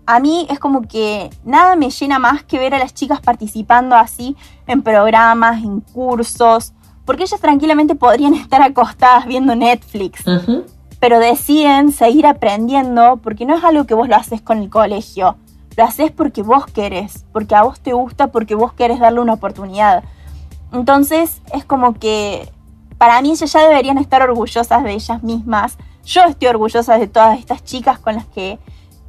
a 0.06 0.20
mí 0.20 0.46
es 0.50 0.58
como 0.58 0.82
que 0.82 1.30
nada 1.44 1.76
me 1.76 1.90
llena 1.90 2.18
más 2.18 2.42
que 2.42 2.58
ver 2.58 2.74
a 2.74 2.78
las 2.78 2.94
chicas 2.94 3.20
participando 3.20 3.96
así 3.96 4.36
en 4.66 4.82
programas, 4.82 5.62
en 5.62 5.80
cursos. 5.80 6.72
Porque 7.04 7.24
ellas 7.24 7.40
tranquilamente 7.40 7.94
podrían 7.94 8.34
estar 8.34 8.62
acostadas 8.62 9.26
viendo 9.26 9.54
Netflix. 9.54 10.24
Pero 11.00 11.18
deciden 11.18 11.92
seguir 11.92 12.26
aprendiendo 12.26 13.18
porque 13.22 13.44
no 13.44 13.56
es 13.56 13.64
algo 13.64 13.84
que 13.84 13.94
vos 13.94 14.08
lo 14.08 14.16
haces 14.16 14.40
con 14.40 14.58
el 14.58 14.70
colegio. 14.70 15.36
Lo 15.76 15.84
haces 15.84 16.10
porque 16.10 16.42
vos 16.42 16.66
querés, 16.66 17.24
porque 17.32 17.54
a 17.54 17.62
vos 17.62 17.80
te 17.80 17.92
gusta, 17.92 18.28
porque 18.28 18.54
vos 18.54 18.72
querés 18.72 19.00
darle 19.00 19.20
una 19.20 19.32
oportunidad. 19.32 20.04
Entonces 20.72 21.40
es 21.52 21.64
como 21.64 21.94
que 21.94 22.50
para 22.98 23.20
mí 23.20 23.32
ellas 23.32 23.52
ya 23.52 23.66
deberían 23.66 23.98
estar 23.98 24.22
orgullosas 24.22 24.84
de 24.84 24.92
ellas 24.92 25.22
mismas. 25.22 25.76
Yo 26.04 26.22
estoy 26.24 26.48
orgullosa 26.48 26.98
de 26.98 27.08
todas 27.08 27.38
estas 27.38 27.64
chicas 27.64 27.98
con 27.98 28.14
las 28.14 28.26
que 28.26 28.58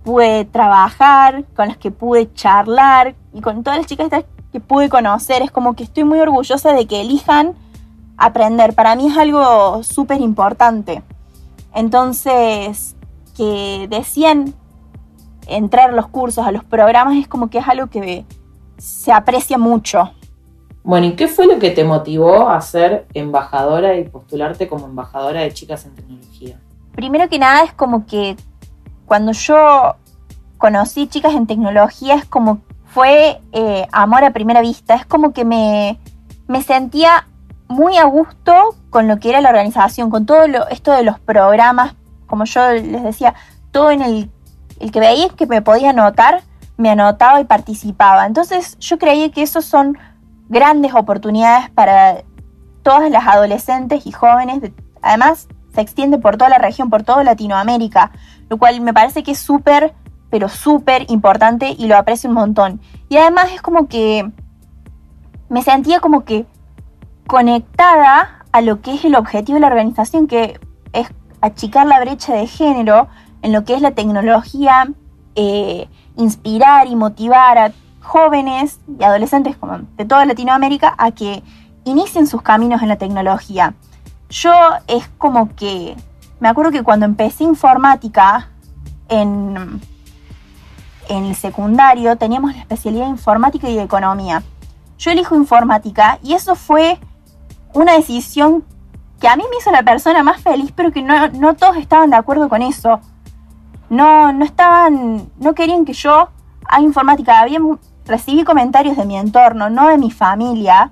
pude 0.04 0.46
trabajar, 0.46 1.46
con 1.56 1.68
las 1.68 1.78
que 1.78 1.92
pude 1.92 2.32
charlar 2.34 3.16
y 3.34 3.42
con 3.42 3.64
todas 3.64 3.80
las 3.80 3.88
chicas 3.88 4.10
que 4.52 4.60
pude 4.60 4.90
conocer. 4.90 5.42
Es 5.42 5.52
como 5.52 5.76
que 5.76 5.84
estoy 5.84 6.04
muy 6.04 6.20
orgullosa 6.20 6.74
de 6.74 6.86
que 6.86 7.02
elijan 7.02 7.54
aprender. 8.18 8.74
Para 8.74 8.96
mí 8.96 9.08
es 9.08 9.18
algo 9.18 9.82
súper 9.84 10.22
importante. 10.22 11.02
Entonces, 11.74 12.96
que 13.36 13.88
decían 13.90 14.54
entrar 15.48 15.90
a 15.90 15.94
los 15.94 16.08
cursos, 16.08 16.46
a 16.46 16.52
los 16.52 16.64
programas, 16.64 17.16
es 17.18 17.28
como 17.28 17.50
que 17.50 17.58
es 17.58 17.68
algo 17.68 17.88
que 17.88 18.26
se 18.78 19.12
aprecia 19.12 19.58
mucho. 19.58 20.12
Bueno, 20.84 21.08
¿y 21.08 21.14
qué 21.14 21.28
fue 21.28 21.48
lo 21.48 21.60
que 21.60 21.72
te 21.72 21.84
motivó 21.86 22.50
a 22.50 22.60
ser 22.60 23.08
embajadora 23.14 23.98
y 23.98 24.04
postularte 24.04 24.68
como 24.68 24.86
embajadora 24.86 25.42
de 25.42 25.54
chicas 25.54 25.86
en 25.86 25.96
tecnología? 25.96 26.60
Primero 26.94 27.30
que 27.30 27.40
nada 27.40 27.64
es 27.64 27.74
como 27.74 28.06
que 28.06 28.36
cuando 29.06 29.32
yo 29.32 29.96
conocí 30.58 31.08
chicas 31.08 31.34
en 31.34 31.48
tecnología 31.48 32.16
es 32.16 32.26
como 32.26 32.62
fue 32.86 33.42
eh, 33.52 33.88
amor 33.92 34.24
a 34.24 34.32
primera 34.32 34.62
vista, 34.62 34.96
es 34.96 35.06
como 35.06 35.34
que 35.34 35.46
me, 35.46 36.00
me 36.48 36.62
sentía 36.62 37.28
muy 37.68 37.98
a 37.98 38.04
gusto 38.04 38.76
con 38.90 39.08
lo 39.08 39.20
que 39.20 39.30
era 39.30 39.42
la 39.42 39.50
organización, 39.50 40.12
con 40.12 40.26
todo 40.26 40.46
esto 40.70 40.92
de 40.92 41.04
los 41.04 41.20
programas, 41.20 41.96
como 42.28 42.46
yo 42.46 42.72
les 42.72 43.04
decía, 43.04 43.34
todo 43.72 43.90
en 43.90 44.02
el, 44.02 44.32
el 44.80 44.92
que 44.92 45.00
veía 45.00 45.30
que 45.30 45.48
me 45.48 45.62
podía 45.64 45.90
anotar, 45.90 46.44
me 46.78 46.92
anotaba 46.92 47.42
y 47.42 47.46
participaba. 47.46 48.26
Entonces 48.26 48.78
yo 48.80 49.00
creía 49.00 49.32
que 49.32 49.42
esos 49.42 49.66
son 49.66 49.98
grandes 50.50 50.94
oportunidades 50.94 51.70
para 51.72 52.24
todas 52.84 53.10
las 53.10 53.26
adolescentes 53.28 54.06
y 54.06 54.12
jóvenes. 54.12 54.72
Además, 55.02 55.48
se 55.74 55.82
extiende 55.82 56.18
por 56.18 56.38
toda 56.38 56.50
la 56.50 56.58
región, 56.58 56.90
por 56.90 57.04
toda 57.04 57.24
Latinoamérica, 57.24 58.12
lo 58.50 58.58
cual 58.58 58.80
me 58.82 58.94
parece 58.94 59.24
que 59.24 59.32
es 59.32 59.40
súper, 59.40 59.94
pero 60.30 60.50
súper 60.50 61.10
importante 61.10 61.76
y 61.78 61.88
lo 61.88 61.98
aprecio 61.98 62.30
un 62.30 62.36
montón. 62.36 62.82
Y 63.10 63.18
además 63.18 63.52
es 63.54 63.62
como 63.62 63.88
que 63.88 64.30
me 65.50 65.62
sentía 65.62 66.00
como 66.00 66.24
que 66.24 66.46
conectada 67.28 68.46
a 68.52 68.62
lo 68.62 68.82
que 68.82 68.94
es 68.94 69.06
el 69.06 69.16
objetivo 69.16 69.56
de 69.56 69.62
la 69.62 69.68
organización, 69.68 70.28
que 70.28 70.60
es 70.94 71.08
achicar 71.42 71.88
la 71.88 72.00
brecha 72.00 72.34
de 72.34 72.48
género 72.48 73.08
en 73.42 73.52
lo 73.52 73.66
que 73.66 73.74
es 73.74 73.82
la 73.82 73.92
tecnología, 73.92 74.88
eh, 75.36 75.88
inspirar 76.16 76.88
y 76.88 76.96
motivar 76.96 77.58
a 77.58 77.72
jóvenes 78.02 78.80
y 79.00 79.04
adolescentes 79.04 79.56
de 79.98 80.06
toda 80.06 80.26
Latinoamérica 80.26 80.94
a 80.98 81.12
que 81.12 81.42
inicien 81.86 82.28
sus 82.28 82.42
caminos 82.42 82.82
en 82.82 82.90
la 82.90 82.98
tecnología. 82.98 83.74
Yo 84.34 84.52
es 84.88 85.08
como 85.20 85.56
que, 85.56 85.96
me 86.40 86.50
acuerdo 86.50 86.72
que 86.72 86.82
cuando 86.82 87.06
empecé 87.06 87.44
informática 87.44 88.50
en, 89.08 89.80
en 91.08 91.26
el 91.26 91.36
secundario 91.36 92.16
teníamos 92.16 92.56
la 92.56 92.62
especialidad 92.62 93.06
de 93.06 93.12
informática 93.12 93.70
y 93.70 93.76
de 93.76 93.84
economía. 93.84 94.42
Yo 94.98 95.12
elijo 95.12 95.36
informática 95.36 96.18
y 96.24 96.34
eso 96.34 96.56
fue 96.56 97.00
una 97.74 97.94
decisión 97.94 98.64
que 99.20 99.28
a 99.28 99.36
mí 99.36 99.44
me 99.52 99.58
hizo 99.58 99.72
la 99.72 99.84
persona 99.84 100.24
más 100.24 100.42
feliz, 100.42 100.74
pero 100.76 100.92
que 100.92 101.04
no, 101.04 101.28
no 101.30 101.54
todos 101.54 101.78
estaban 101.78 102.10
de 102.10 102.16
acuerdo 102.16 102.50
con 102.50 102.64
eso. 102.64 103.02
No, 103.92 104.34
no 104.34 104.44
estaban, 104.44 105.30
no 105.38 105.54
querían 105.54 105.86
que 105.86 105.94
yo 105.94 106.30
haga 106.66 106.84
informática. 106.84 107.40
Había 107.40 107.60
recibí 108.08 108.44
comentarios 108.44 108.98
de 108.98 109.06
mi 109.06 109.16
entorno, 109.16 109.70
no 109.70 109.90
de 109.90 110.00
mi 110.00 110.10
familia 110.10 110.90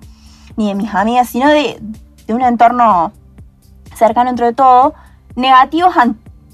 ni 0.58 0.68
de 0.68 0.76
mis 0.76 0.94
amigas, 0.94 1.28
sino 1.28 1.50
de, 1.50 1.82
un 2.28 2.42
entorno 2.42 3.12
cercano 3.96 4.30
entre 4.30 4.54
todo, 4.54 4.94
negativos 5.36 5.94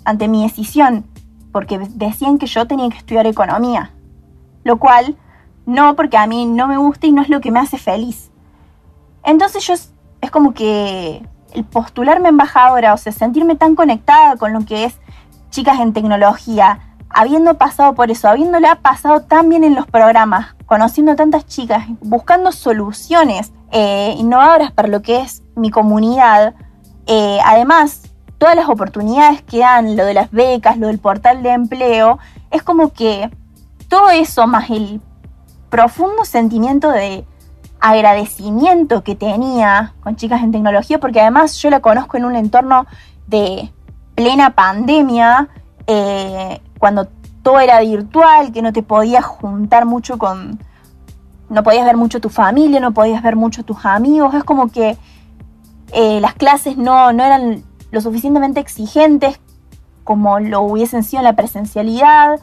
ante 0.04 0.28
mi 0.28 0.44
decisión, 0.44 1.06
porque 1.52 1.80
decían 1.96 2.38
que 2.38 2.48
yo 2.48 2.68
tenía 2.68 2.90
que 2.90 2.98
estudiar 2.98 3.28
economía, 3.28 3.92
lo 4.64 4.78
cual 4.78 5.16
no, 5.66 5.96
porque 5.96 6.18
a 6.18 6.28
mí 6.28 6.46
no 6.46 6.68
me 6.68 6.78
gusta 6.78 7.08
y 7.08 7.12
no 7.12 7.22
es 7.22 7.30
lo 7.30 7.42
que 7.42 7.52
me 7.52 7.60
hace 7.60 7.78
feliz. 7.78 8.32
Entonces 9.24 9.66
yo 9.66 9.74
es 9.74 10.32
como 10.32 10.54
que 10.54 11.22
el 11.54 11.64
postularme 11.66 12.30
embajadora, 12.30 12.94
o 12.94 12.98
sea, 12.98 13.12
sentirme 13.12 13.56
tan 13.56 13.76
conectada 13.76 14.38
con 14.38 14.54
lo 14.54 14.66
que 14.66 14.86
es 14.86 14.98
chicas 15.50 15.80
en 15.80 15.94
tecnología, 15.94 16.80
habiendo 17.10 17.56
pasado 17.56 17.94
por 17.96 18.12
eso, 18.12 18.28
habiéndole 18.28 18.68
pasado 18.82 19.22
tan 19.22 19.50
bien 19.50 19.64
en 19.64 19.76
los 19.76 19.88
programas, 19.88 20.56
conociendo 20.66 21.16
tantas 21.16 21.46
chicas, 21.48 21.86
buscando 22.02 22.52
soluciones 22.52 23.54
eh, 23.72 24.14
innovadoras 24.18 24.72
para 24.72 24.88
lo 24.88 25.02
que 25.02 25.22
es 25.22 25.44
mi 25.56 25.70
comunidad, 25.70 26.56
eh, 27.08 27.40
además, 27.44 28.02
todas 28.38 28.56
las 28.56 28.70
oportunidades 28.70 29.42
que 29.42 29.60
dan, 29.60 29.96
lo 29.96 30.06
de 30.06 30.14
las 30.14 30.32
becas, 30.32 30.78
lo 30.78 30.88
del 30.88 31.00
portal 31.00 31.42
de 31.42 31.52
empleo, 31.52 32.20
es 32.52 32.64
como 32.64 32.94
que 32.94 33.32
todo 33.88 34.10
eso 34.10 34.46
más 34.48 34.70
el 34.70 35.02
profundo 35.70 36.26
sentimiento 36.26 36.92
de 36.92 37.26
agradecimiento 37.80 39.04
que 39.04 39.16
tenía 39.16 39.94
con 40.02 40.16
chicas 40.16 40.44
en 40.44 40.52
tecnología, 40.52 41.00
porque 41.00 41.22
además 41.22 41.58
yo 41.58 41.70
la 41.70 41.80
conozco 41.80 42.18
en 42.18 42.26
un 42.26 42.36
entorno 42.36 42.86
de 43.28 43.72
plena 44.16 44.52
pandemia, 44.52 45.48
eh, 45.86 46.62
cuando 46.80 47.08
todo 47.44 47.60
era 47.60 47.80
virtual, 47.80 48.52
que 48.52 48.62
no 48.62 48.74
te 48.74 48.84
podías 48.84 49.24
juntar 49.24 49.86
mucho 49.86 50.18
con, 50.18 50.60
no 51.50 51.64
podías 51.64 51.86
ver 51.86 51.98
mucho 51.98 52.20
tu 52.20 52.30
familia, 52.30 52.80
no 52.80 52.94
podías 52.94 53.22
ver 53.24 53.36
mucho 53.36 53.64
tus 53.64 53.86
amigos, 53.86 54.34
es 54.34 54.44
como 54.44 54.70
que 54.70 54.98
eh, 55.92 56.20
las 56.22 56.34
clases 56.34 56.78
no, 56.78 57.14
no 57.14 57.24
eran 57.24 57.64
lo 57.92 58.02
suficientemente 58.02 58.60
exigentes 58.60 59.40
como 60.08 60.40
lo 60.40 60.62
hubiesen 60.62 61.04
sido 61.04 61.20
en 61.20 61.26
la 61.26 61.36
presencialidad, 61.36 62.40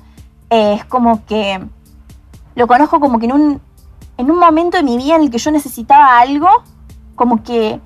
eh, 0.50 0.74
es 0.74 0.84
como 0.84 1.24
que 1.24 1.66
lo 2.54 2.66
conozco 2.66 3.00
como 3.00 3.18
que 3.18 3.24
en 3.24 3.32
un, 3.32 3.60
en 4.18 4.30
un 4.30 4.38
momento 4.38 4.76
de 4.76 4.82
mi 4.82 4.98
vida 4.98 5.16
en 5.16 5.22
el 5.22 5.30
que 5.30 5.38
yo 5.38 5.50
necesitaba 5.50 6.18
algo, 6.18 6.48
como 7.16 7.42
que, 7.42 7.80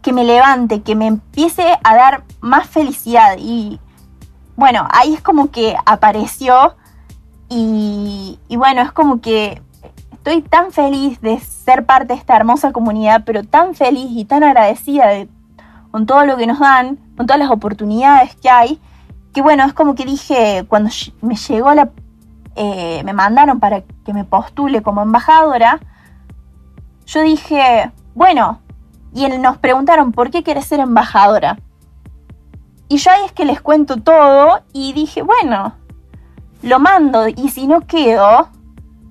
que 0.00 0.14
me 0.14 0.24
levante, 0.24 0.80
que 0.80 0.94
me 0.94 1.06
empiece 1.06 1.64
a 1.84 1.94
dar 1.94 2.24
más 2.40 2.66
felicidad. 2.66 3.36
Y 3.38 3.78
bueno, 4.56 4.88
ahí 4.90 5.12
es 5.12 5.20
como 5.20 5.50
que 5.50 5.76
apareció 5.84 6.76
y, 7.50 8.38
bueno, 8.48 8.80
es 8.80 8.92
como 8.92 9.20
que 9.20 9.60
estoy 10.20 10.42
tan 10.42 10.70
feliz 10.70 11.18
de 11.22 11.40
ser 11.40 11.86
parte 11.86 12.08
de 12.12 12.18
esta 12.18 12.36
hermosa 12.36 12.72
comunidad, 12.72 13.22
pero 13.24 13.42
tan 13.42 13.74
feliz 13.74 14.10
y 14.10 14.26
tan 14.26 14.44
agradecida 14.44 15.06
con 15.90 16.04
todo 16.04 16.26
lo 16.26 16.36
que 16.36 16.46
nos 16.46 16.58
dan, 16.58 16.98
con 17.16 17.26
todas 17.26 17.40
las 17.40 17.50
oportunidades 17.50 18.36
que 18.36 18.50
hay, 18.50 18.78
que 19.32 19.40
bueno, 19.40 19.64
es 19.64 19.72
como 19.72 19.94
que 19.94 20.04
dije, 20.04 20.66
cuando 20.68 20.90
me 21.22 21.36
llegó 21.36 21.72
la... 21.72 21.90
Eh, 22.54 23.02
me 23.04 23.14
mandaron 23.14 23.60
para 23.60 23.80
que 24.04 24.12
me 24.12 24.24
postule 24.24 24.82
como 24.82 25.00
embajadora, 25.00 25.80
yo 27.06 27.22
dije, 27.22 27.90
bueno, 28.14 28.60
y 29.14 29.26
nos 29.26 29.56
preguntaron, 29.56 30.12
¿por 30.12 30.30
qué 30.30 30.42
quieres 30.42 30.66
ser 30.66 30.80
embajadora? 30.80 31.58
Y 32.88 32.98
yo 32.98 33.10
ahí 33.10 33.24
es 33.24 33.32
que 33.32 33.46
les 33.46 33.62
cuento 33.62 33.96
todo 33.96 34.60
y 34.74 34.92
dije, 34.92 35.22
bueno, 35.22 35.74
lo 36.62 36.78
mando 36.78 37.26
y 37.28 37.48
si 37.48 37.66
no 37.66 37.86
quedo, 37.86 38.50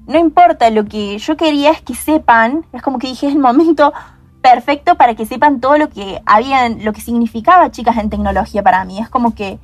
no 0.10 0.18
importa, 0.18 0.72
lo 0.72 0.86
que 0.86 1.20
yo 1.20 1.38
quería 1.38 1.70
es 1.70 1.84
que 1.84 1.94
sepan, 1.94 2.66
es 2.74 2.82
como 2.82 2.98
que 2.98 3.06
dije, 3.06 3.28
es 3.28 3.34
el 3.34 3.40
momento 3.40 3.94
perfecto 4.42 4.96
para 4.96 5.14
que 5.14 5.28
sepan 5.28 5.62
todo 5.62 5.78
lo 5.78 5.90
que 5.90 6.20
habían, 6.26 6.84
lo 6.84 6.94
que 6.94 7.02
significaba 7.02 7.70
chicas 7.70 7.96
en 7.98 8.10
tecnología 8.10 8.64
para 8.64 8.84
mí. 8.86 8.98
Es 8.98 9.08
como 9.08 9.36
que 9.36 9.60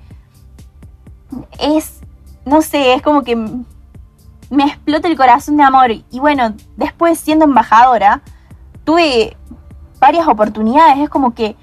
es, 1.60 2.00
no 2.46 2.62
sé, 2.62 2.94
es 2.94 3.02
como 3.02 3.24
que 3.24 3.36
me 3.36 4.66
explota 4.66 5.08
el 5.08 5.18
corazón 5.18 5.58
de 5.58 5.64
amor. 5.64 5.90
Y 6.12 6.20
bueno, 6.20 6.54
después 6.78 7.20
siendo 7.20 7.46
embajadora, 7.46 8.22
tuve 8.84 9.36
varias 10.00 10.28
oportunidades. 10.28 11.00
Es 11.00 11.10
como 11.10 11.34
que 11.34 11.56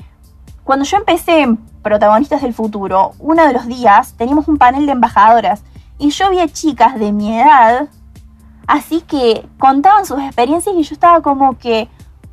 cuando 0.64 0.84
yo 0.84 0.96
empecé 0.96 1.42
en 1.42 1.56
Protagonistas 1.56 2.42
del 2.42 2.52
Futuro, 2.52 3.12
uno 3.20 3.46
de 3.46 3.52
los 3.52 3.68
días 3.68 4.14
teníamos 4.14 4.48
un 4.48 4.58
panel 4.58 4.86
de 4.86 4.92
embajadoras 4.92 5.62
y 5.98 6.10
yo 6.10 6.30
vi 6.30 6.40
a 6.40 6.48
chicas 6.48 6.98
de 6.98 7.12
mi 7.12 7.38
edad, 7.38 7.88
así 8.66 9.00
que 9.02 9.46
contaban 9.58 10.06
sus 10.06 10.18
experiencias 10.20 10.74
y 10.76 10.82
yo 10.82 10.94
estaba 10.94 11.20
como 11.22 11.58
que, 11.58 11.88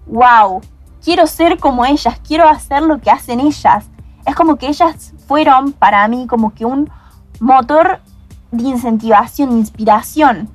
wow, 0.08 0.62
quiero 1.04 1.28
ser 1.28 1.60
como 1.60 1.86
ellas, 1.86 2.20
quiero 2.26 2.48
hacer 2.48 2.82
lo 2.84 3.00
que 3.00 3.12
hacen 3.12 3.40
ellas. 3.40 3.86
Es 4.26 4.36
como 4.36 4.58
que 4.58 4.68
ellas 4.68 5.14
fueron 5.28 5.72
para 5.72 6.08
mí 6.08 6.28
como 6.28 6.54
que 6.54 6.66
un 6.66 6.90
motor 7.40 8.02
de 8.52 8.64
incentivación, 8.64 9.52
de 9.52 9.58
inspiración. 9.58 10.50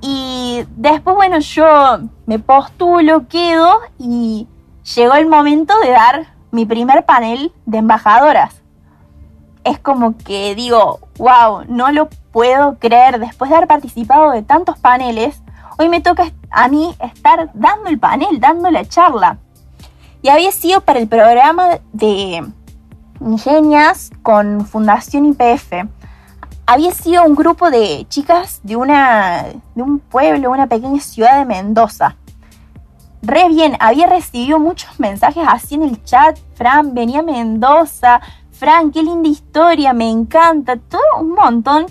Y 0.00 0.64
después, 0.76 1.16
bueno, 1.16 1.38
yo 1.38 2.00
me 2.26 2.38
postulo, 2.38 3.26
quedo 3.28 3.80
y 3.98 4.46
llegó 4.94 5.14
el 5.14 5.26
momento 5.26 5.74
de 5.80 5.90
dar 5.90 6.34
mi 6.50 6.66
primer 6.66 7.04
panel 7.06 7.52
de 7.66 7.78
embajadoras. 7.78 8.62
Es 9.64 9.78
como 9.78 10.16
que 10.18 10.54
digo, 10.54 11.00
wow, 11.16 11.64
no 11.68 11.90
lo 11.90 12.08
puedo 12.34 12.76
creer. 12.80 13.20
Después 13.20 13.48
de 13.48 13.56
haber 13.56 13.68
participado 13.68 14.32
de 14.32 14.42
tantos 14.42 14.76
paneles, 14.78 15.40
hoy 15.78 15.88
me 15.88 16.02
toca 16.02 16.32
a 16.50 16.68
mí 16.68 16.94
estar 17.00 17.48
dando 17.54 17.88
el 17.88 17.98
panel, 17.98 18.40
dando 18.40 18.70
la 18.70 18.84
charla. 18.84 19.38
Y 20.20 20.28
había 20.28 20.50
sido 20.50 20.80
para 20.80 20.98
el 20.98 21.06
programa 21.06 21.78
de 21.92 22.44
Ingenias 23.20 24.10
con 24.22 24.66
Fundación 24.66 25.26
IPF. 25.26 25.86
Había 26.66 26.90
sido 26.92 27.24
un 27.24 27.36
grupo 27.36 27.70
de 27.70 28.04
chicas 28.08 28.60
de, 28.64 28.74
una, 28.74 29.44
de 29.74 29.82
un 29.82 30.00
pueblo, 30.00 30.50
una 30.50 30.66
pequeña 30.66 31.00
ciudad 31.00 31.38
de 31.38 31.44
Mendoza. 31.44 32.16
Re 33.22 33.48
bien, 33.48 33.76
había 33.78 34.06
recibido 34.06 34.58
muchos 34.58 34.98
mensajes 34.98 35.44
así 35.46 35.76
en 35.76 35.82
el 35.84 36.02
chat. 36.02 36.36
Fran, 36.54 36.94
venía 36.94 37.20
a 37.20 37.22
Mendoza. 37.22 38.20
Fran, 38.50 38.90
qué 38.90 39.02
linda 39.02 39.28
historia, 39.28 39.92
me 39.92 40.10
encanta. 40.10 40.76
Todo 40.76 41.02
un 41.20 41.30
montón 41.34 41.86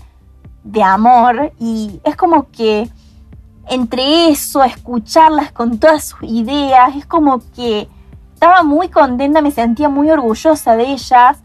de 0.64 0.84
amor. 0.84 1.54
Y 1.60 2.00
es 2.04 2.16
como 2.16 2.50
que 2.52 2.90
entre 3.70 4.30
eso, 4.30 4.64
escucharlas 4.64 5.52
con 5.52 5.80
todas 5.80 6.04
sus 6.04 6.24
ideas, 6.24 6.96
es 6.96 7.06
como 7.06 7.40
que 7.56 7.88
estaba 8.34 8.64
muy 8.64 8.90
contenta, 8.90 9.42
me 9.42 9.52
sentía 9.52 9.88
muy 9.88 10.10
orgullosa 10.10 10.76
de 10.76 10.92
ellas 10.92 11.38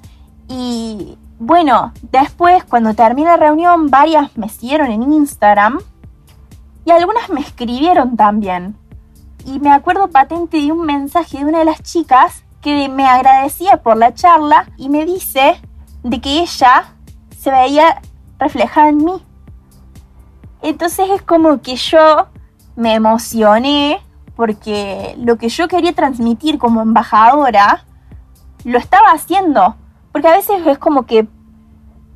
y 0.49 1.17
bueno, 1.39 1.93
después 2.11 2.65
cuando 2.65 2.95
terminé 2.95 3.29
la 3.29 3.37
reunión 3.37 3.89
varias 3.91 4.37
me 4.37 4.49
siguieron 4.49 4.91
en 4.91 5.13
Instagram 5.13 5.79
y 6.85 6.91
algunas 6.91 7.29
me 7.31 7.41
escribieron 7.41 8.17
también. 8.17 8.77
Y 9.45 9.61
me 9.61 9.71
acuerdo 9.71 10.09
patente 10.09 10.61
de 10.61 10.73
un 10.73 10.85
mensaje 10.85 11.39
de 11.39 11.45
una 11.45 11.61
de 11.61 11.65
las 11.65 11.83
chicas 11.83 12.45
que 12.61 12.89
me 12.89 13.07
agradecía 13.07 13.77
por 13.83 13.97
la 13.97 14.13
charla 14.13 14.69
y 14.77 14.89
me 14.89 15.05
dice 15.05 15.61
de 16.03 16.21
que 16.21 16.41
ella 16.41 16.95
se 17.39 17.51
veía 17.53 18.03
reflejada 18.39 18.89
en 18.89 19.05
mí. 19.05 19.23
Entonces 20.63 21.09
es 21.11 21.23
como 21.23 21.61
que 21.61 21.77
yo 21.77 22.27
me 22.77 22.95
emocioné 22.95 24.01
porque 24.37 25.15
lo 25.19 25.37
que 25.37 25.49
yo 25.49 25.69
quería 25.69 25.93
transmitir 25.93 26.59
como 26.59 26.83
embajadora 26.83 27.85
lo 28.65 28.79
estaba 28.79 29.11
haciendo. 29.11 29.77
Porque 30.13 30.29
a 30.29 30.33
veces 30.33 30.67
es 30.67 30.79
como 30.79 31.07
que 31.07 31.27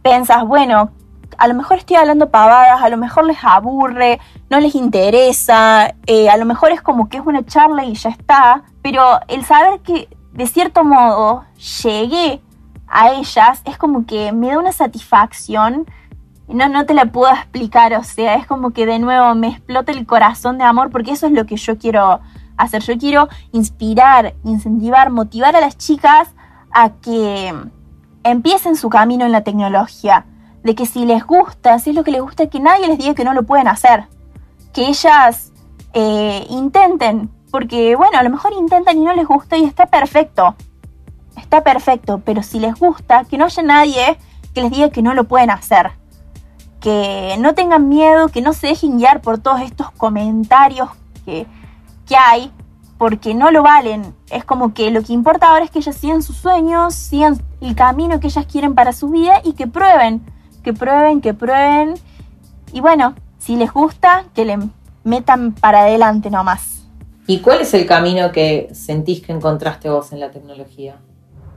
pensas, 0.02 0.44
bueno, 0.44 0.90
a 1.38 1.48
lo 1.48 1.54
mejor 1.54 1.78
estoy 1.78 1.96
hablando 1.96 2.30
pavadas, 2.30 2.82
a 2.82 2.88
lo 2.88 2.96
mejor 2.96 3.24
les 3.24 3.38
aburre, 3.42 4.20
no 4.50 4.60
les 4.60 4.74
interesa, 4.74 5.94
eh, 6.06 6.28
a 6.28 6.36
lo 6.36 6.44
mejor 6.44 6.72
es 6.72 6.82
como 6.82 7.08
que 7.08 7.18
es 7.18 7.26
una 7.26 7.44
charla 7.44 7.84
y 7.84 7.94
ya 7.94 8.10
está, 8.10 8.62
pero 8.82 9.20
el 9.28 9.44
saber 9.44 9.80
que 9.80 10.08
de 10.32 10.46
cierto 10.46 10.84
modo 10.84 11.44
llegué 11.82 12.40
a 12.86 13.12
ellas 13.12 13.62
es 13.64 13.78
como 13.78 14.06
que 14.06 14.32
me 14.32 14.48
da 14.48 14.58
una 14.58 14.72
satisfacción 14.72 15.86
no, 16.52 16.68
no 16.68 16.86
te 16.86 16.94
la 16.94 17.06
puedo 17.06 17.32
explicar, 17.32 17.94
o 17.94 18.04
sea, 18.04 18.34
es 18.34 18.46
como 18.46 18.70
que 18.70 18.86
de 18.86 18.98
nuevo 18.98 19.34
me 19.34 19.48
explota 19.48 19.92
el 19.92 20.06
corazón 20.06 20.58
de 20.58 20.64
amor 20.64 20.90
porque 20.90 21.12
eso 21.12 21.26
es 21.26 21.32
lo 21.32 21.46
que 21.46 21.56
yo 21.56 21.78
quiero 21.78 22.20
hacer. 22.56 22.82
Yo 22.82 22.98
quiero 22.98 23.28
inspirar, 23.52 24.34
incentivar, 24.44 25.10
motivar 25.10 25.56
a 25.56 25.60
las 25.60 25.76
chicas 25.76 26.30
a 26.70 26.90
que 26.90 27.54
empiecen 28.24 28.76
su 28.76 28.88
camino 28.88 29.24
en 29.24 29.32
la 29.32 29.42
tecnología. 29.42 30.26
De 30.62 30.74
que 30.76 30.86
si 30.86 31.04
les 31.04 31.24
gusta, 31.24 31.78
si 31.80 31.90
es 31.90 31.96
lo 31.96 32.04
que 32.04 32.12
les 32.12 32.22
gusta, 32.22 32.46
que 32.46 32.60
nadie 32.60 32.86
les 32.86 32.98
diga 32.98 33.14
que 33.14 33.24
no 33.24 33.34
lo 33.34 33.42
pueden 33.42 33.66
hacer. 33.66 34.06
Que 34.72 34.86
ellas 34.86 35.52
eh, 35.92 36.46
intenten, 36.50 37.30
porque 37.50 37.96
bueno, 37.96 38.18
a 38.18 38.22
lo 38.22 38.30
mejor 38.30 38.52
intentan 38.52 38.96
y 38.96 39.04
no 39.04 39.12
les 39.12 39.26
gusta 39.26 39.56
y 39.56 39.64
está 39.64 39.86
perfecto. 39.86 40.54
Está 41.36 41.64
perfecto, 41.64 42.20
pero 42.24 42.42
si 42.42 42.60
les 42.60 42.78
gusta, 42.78 43.24
que 43.24 43.38
no 43.38 43.46
haya 43.46 43.62
nadie 43.62 44.18
que 44.54 44.62
les 44.62 44.70
diga 44.70 44.90
que 44.90 45.02
no 45.02 45.14
lo 45.14 45.24
pueden 45.24 45.50
hacer 45.50 46.01
que 46.82 47.36
no 47.38 47.54
tengan 47.54 47.88
miedo, 47.88 48.28
que 48.28 48.42
no 48.42 48.52
se 48.52 48.66
dejen 48.66 48.98
guiar 48.98 49.22
por 49.22 49.38
todos 49.38 49.60
estos 49.60 49.90
comentarios 49.92 50.90
que, 51.24 51.46
hay, 52.18 52.52
porque 52.98 53.34
no 53.34 53.50
lo 53.50 53.62
valen. 53.62 54.14
Es 54.30 54.44
como 54.44 54.74
que 54.74 54.90
lo 54.90 55.02
que 55.02 55.12
importa 55.12 55.48
ahora 55.48 55.64
es 55.64 55.70
que 55.70 55.78
ellas 55.78 55.96
sigan 55.96 56.22
sus 56.22 56.36
sueños, 56.36 56.94
sigan 56.94 57.40
el 57.60 57.74
camino 57.74 58.20
que 58.20 58.26
ellas 58.26 58.44
quieren 58.46 58.74
para 58.74 58.92
su 58.92 59.08
vida 59.08 59.40
y 59.44 59.54
que 59.54 59.66
prueben, 59.66 60.20
que 60.62 60.74
prueben, 60.74 61.20
que 61.20 61.32
prueben. 61.32 61.94
Y 62.72 62.80
bueno, 62.80 63.14
si 63.38 63.56
les 63.56 63.72
gusta, 63.72 64.24
que 64.34 64.44
le 64.44 64.58
metan 65.04 65.52
para 65.52 65.82
adelante 65.82 66.28
nomás. 66.30 66.82
¿Y 67.26 67.38
cuál 67.38 67.60
es 67.60 67.72
el 67.72 67.86
camino 67.86 68.32
que 68.32 68.68
sentís 68.74 69.22
que 69.22 69.32
encontraste 69.32 69.88
vos 69.88 70.12
en 70.12 70.20
la 70.20 70.30
tecnología? 70.30 70.96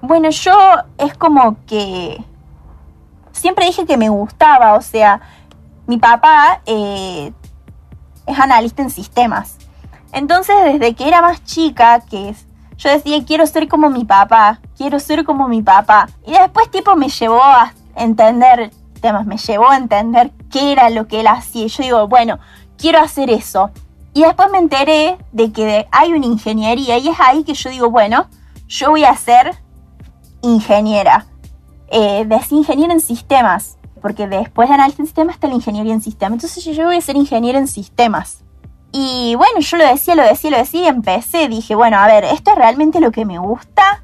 Bueno, 0.02 0.30
yo 0.30 0.54
es 1.00 1.16
como 1.16 1.58
que 1.66 2.24
siempre 3.36 3.66
dije 3.66 3.86
que 3.86 3.98
me 3.98 4.10
gustaba, 4.10 4.74
o 4.74 4.82
sea, 4.82 5.22
mi 5.88 5.98
papá 5.98 6.62
eh, 6.66 7.32
es 8.26 8.40
analista 8.40 8.82
en 8.82 8.90
sistemas. 8.90 9.58
Entonces, 10.12 10.56
desde 10.64 10.96
que 10.96 11.08
era 11.08 11.22
más 11.22 11.44
chica, 11.44 12.00
que 12.00 12.34
yo 12.78 12.90
decía, 12.90 13.24
quiero 13.26 13.46
ser 13.46 13.68
como 13.68 13.90
mi 13.90 14.06
papá, 14.06 14.60
quiero 14.78 15.00
ser 15.00 15.26
como 15.26 15.48
mi 15.48 15.62
papá. 15.62 16.08
Y 16.26 16.32
después, 16.32 16.72
tipo, 16.72 16.96
me 16.96 17.10
llevó 17.10 17.44
a 17.44 17.74
entender 17.96 18.72
temas, 19.02 19.26
me 19.26 19.38
llevó 19.38 19.70
a 19.70 19.78
entender 19.78 20.32
qué 20.50 20.72
era 20.72 20.90
lo 20.90 21.08
que 21.08 21.20
él 21.20 21.28
hacía. 21.28 21.68
Yo 21.68 21.84
digo, 21.84 22.08
bueno, 22.08 22.40
quiero 22.78 23.00
hacer 23.00 23.30
eso. 23.30 23.72
Y 24.14 24.24
después 24.24 24.50
me 24.50 24.60
enteré 24.60 25.18
de 25.34 25.52
que 25.52 25.88
hay 25.92 26.14
una 26.14 26.26
ingeniería 26.26 26.98
y 26.98 27.10
es 27.10 27.20
ahí 27.20 27.44
que 27.44 27.54
yo 27.54 27.70
digo, 27.70 27.92
bueno, 27.92 28.28
yo 28.68 28.92
voy 28.92 29.04
a 29.04 29.16
ser 29.16 29.56
ingeniera 30.42 31.26
eh, 31.88 32.28
ingeniero 32.50 32.94
en 32.94 33.02
sistemas, 33.02 33.78
porque 34.02 34.28
después 34.28 34.70
de 34.70 34.76
análisis 34.76 35.00
en 35.00 35.06
sistemas 35.06 35.36
está 35.36 35.48
la 35.48 35.56
ingeniería 35.56 35.94
en 35.94 36.02
sistemas. 36.02 36.44
Entonces 36.44 36.64
yo 36.64 36.86
voy 36.86 36.98
a 36.98 37.02
ser 37.02 37.16
ingeniero 37.16 37.58
en 37.58 37.68
sistemas. 37.68 38.44
Y 38.92 39.36
bueno, 39.36 39.60
yo 39.60 39.78
lo 39.78 39.86
decía, 39.86 40.16
lo 40.16 40.24
decía, 40.24 40.52
lo 40.52 40.58
decía 40.58 40.82
y 40.84 40.88
empecé. 40.88 41.48
Dije, 41.50 41.76
bueno, 41.76 41.98
a 41.98 42.08
ver, 42.08 42.24
esto 42.24 42.52
es 42.52 42.58
realmente 42.58 43.00
lo 43.00 43.12
que 43.12 43.26
me 43.26 43.38
gusta. 43.40 44.04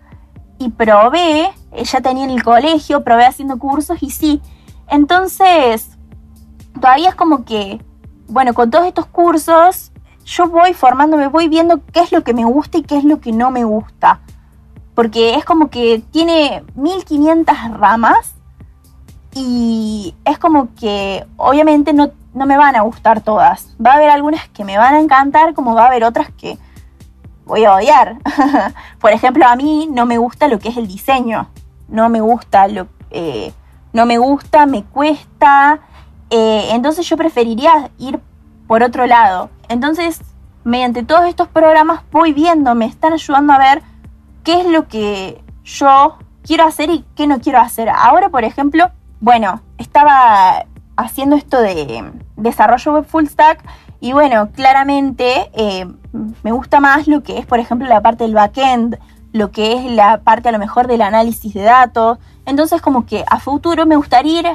Y 0.58 0.70
probé, 0.70 1.52
eh, 1.72 1.84
ya 1.84 2.02
tenía 2.02 2.26
en 2.26 2.32
el 2.32 2.44
colegio, 2.44 3.04
probé 3.04 3.26
haciendo 3.26 3.58
cursos 3.58 4.02
y 4.02 4.10
sí. 4.10 4.42
Entonces, 4.90 5.98
todavía 6.80 7.10
es 7.10 7.16
como 7.16 7.46
que, 7.46 7.82
bueno, 8.28 8.54
con 8.54 8.70
todos 8.70 8.86
estos 8.86 9.06
cursos, 9.06 9.92
yo 10.26 10.48
voy 10.50 10.74
formándome, 10.74 11.28
voy 11.28 11.48
viendo 11.48 11.82
qué 11.86 12.02
es 12.02 12.12
lo 12.12 12.24
que 12.24 12.34
me 12.34 12.44
gusta 12.44 12.78
y 12.78 12.84
qué 12.84 12.98
es 12.98 13.04
lo 13.04 13.22
que 13.22 13.32
no 13.32 13.50
me 13.50 13.64
gusta 13.64 14.22
porque 14.96 15.36
es 15.36 15.46
como 15.46 15.70
que 15.70 16.04
tiene 16.12 16.64
1500 16.76 17.56
ramas 17.78 18.34
y 19.34 20.14
es 20.26 20.38
como 20.38 20.74
que 20.76 21.26
obviamente 21.38 21.94
no, 21.94 22.12
no 22.34 22.46
me 22.46 22.58
van 22.58 22.76
a 22.76 22.82
gustar 22.82 23.22
todas. 23.22 23.76
Va 23.84 23.92
a 23.92 23.96
haber 23.96 24.10
algunas 24.10 24.48
que 24.50 24.64
me 24.64 24.78
van 24.78 24.96
a 24.96 25.00
encantar 25.00 25.54
como 25.54 25.76
va 25.76 25.84
a 25.84 25.88
haber 25.88 26.04
otras 26.04 26.30
que 26.32 26.58
voy 27.46 27.66
a 27.66 27.76
odiar. 27.76 28.18
Por 29.00 29.12
ejemplo, 29.12 29.46
a 29.48 29.56
mí 29.56 29.88
no 29.92 30.06
me 30.06 30.18
gusta 30.18 30.48
lo 30.48 30.60
que 30.60 30.70
es 30.70 30.78
el 30.78 30.88
diseño, 30.88 31.50
no 31.88 32.10
me 32.10 32.22
gusta 32.22 32.68
lo, 32.68 32.88
eh, 33.10 33.54
no 33.94 34.06
me 34.06 34.18
gusta, 34.18 34.66
me 34.66 34.84
cuesta. 34.84 35.80
Eh, 36.30 36.70
entonces 36.72 37.08
yo 37.08 37.18
preferiría 37.18 37.92
ir 37.98 38.20
por 38.68 38.84
otro 38.84 39.06
lado. 39.06 39.50
Entonces, 39.68 40.22
mediante 40.64 41.04
todos 41.04 41.26
estos 41.26 41.48
programas 41.48 42.02
voy 42.12 42.34
viendo, 42.34 42.76
me 42.76 42.86
están 42.86 43.14
ayudando 43.14 43.54
a 43.54 43.58
ver 43.58 43.82
qué 44.44 44.62
es 44.62 44.68
lo 44.68 44.88
que 44.88 45.44
yo 45.64 46.18
quiero 46.44 46.66
hacer 46.66 46.90
y 46.90 47.06
qué 47.16 47.28
no 47.28 47.40
quiero 47.40 47.60
hacer. 47.60 47.90
Ahora, 47.90 48.30
por 48.30 48.44
ejemplo, 48.44 48.90
bueno, 49.20 49.62
estaba 49.78 50.66
haciendo 50.98 51.36
esto 51.36 51.62
de 51.62 52.12
desarrollo 52.36 52.94
web 52.94 53.06
full 53.06 53.26
stack 53.26 53.64
y 54.00 54.14
bueno, 54.14 54.50
claramente 54.52 55.52
eh, 55.54 55.88
me 56.44 56.52
gusta 56.52 56.80
más 56.80 57.08
lo 57.08 57.22
que 57.22 57.38
es, 57.38 57.46
por 57.46 57.60
ejemplo, 57.60 57.88
la 57.88 58.02
parte 58.02 58.24
del 58.24 58.34
backend, 58.34 58.98
lo 59.32 59.52
que 59.52 59.74
es 59.74 59.92
la 59.92 60.22
parte 60.22 60.50
a 60.50 60.52
lo 60.52 60.60
mejor 60.60 60.88
del 60.88 61.02
análisis 61.02 61.54
de 61.54 61.62
datos. 61.62 62.18
Entonces, 62.46 62.82
como 62.82 63.06
que 63.06 63.24
a 63.30 63.40
futuro 63.40 63.86
me 63.86 63.96
gustaría 63.96 64.40
ir 64.40 64.48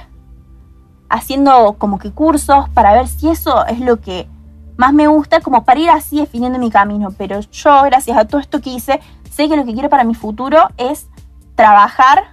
haciendo 1.09 1.77
como 1.79 1.99
que 1.99 2.11
cursos 2.11 2.69
para 2.71 2.93
ver 2.93 3.07
si 3.07 3.29
eso 3.29 3.65
es 3.67 3.81
lo 3.81 4.01
que 4.01 4.29
más 4.77 4.93
me 4.93 5.07
gusta, 5.07 5.41
como 5.41 5.65
para 5.65 5.81
ir 5.81 5.91
así 5.91 6.19
definiendo 6.19 6.59
mi 6.59 6.71
camino. 6.71 7.11
Pero 7.17 7.41
yo, 7.41 7.83
gracias 7.85 8.19
a 8.19 8.27
todo 8.27 8.41
esto 8.41 8.61
que 8.61 8.71
hice, 8.71 9.01
sé 9.37 9.51
que 9.51 9.57
lo 9.57 9.67
que 9.67 9.75
quiero 9.75 9.91
para 9.91 10.03
mi 10.05 10.15
futuro 10.15 10.69
es 10.79 11.09
trabajar 11.55 12.31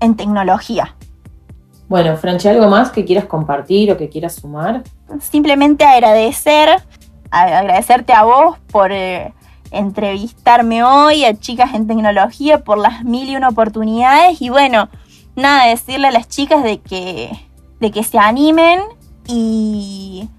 en 0.00 0.16
tecnología. 0.16 0.96
Bueno, 1.88 2.16
Franchi, 2.16 2.48
¿algo 2.48 2.68
más 2.68 2.90
que 2.90 3.04
quieras 3.04 3.26
compartir 3.26 3.92
o 3.92 3.98
que 3.98 4.08
quieras 4.08 4.36
sumar? 4.36 4.82
Simplemente 5.20 5.84
agradecer, 5.84 6.70
agradecerte 7.30 8.14
a 8.14 8.22
vos 8.22 8.58
por 8.70 8.92
eh, 8.92 9.34
entrevistarme 9.70 10.82
hoy, 10.82 11.26
a 11.26 11.38
chicas 11.38 11.74
en 11.74 11.86
tecnología, 11.86 12.64
por 12.64 12.78
las 12.78 13.04
mil 13.04 13.28
y 13.28 13.36
una 13.36 13.48
oportunidades. 13.48 14.40
Y 14.40 14.48
bueno, 14.48 14.88
nada, 15.36 15.66
decirle 15.66 16.08
a 16.08 16.12
las 16.12 16.28
chicas 16.28 16.64
de 16.64 16.80
que, 16.80 17.30
de 17.78 17.90
que 17.90 18.04
se 18.04 18.18
animen 18.18 18.80
y 19.26 20.30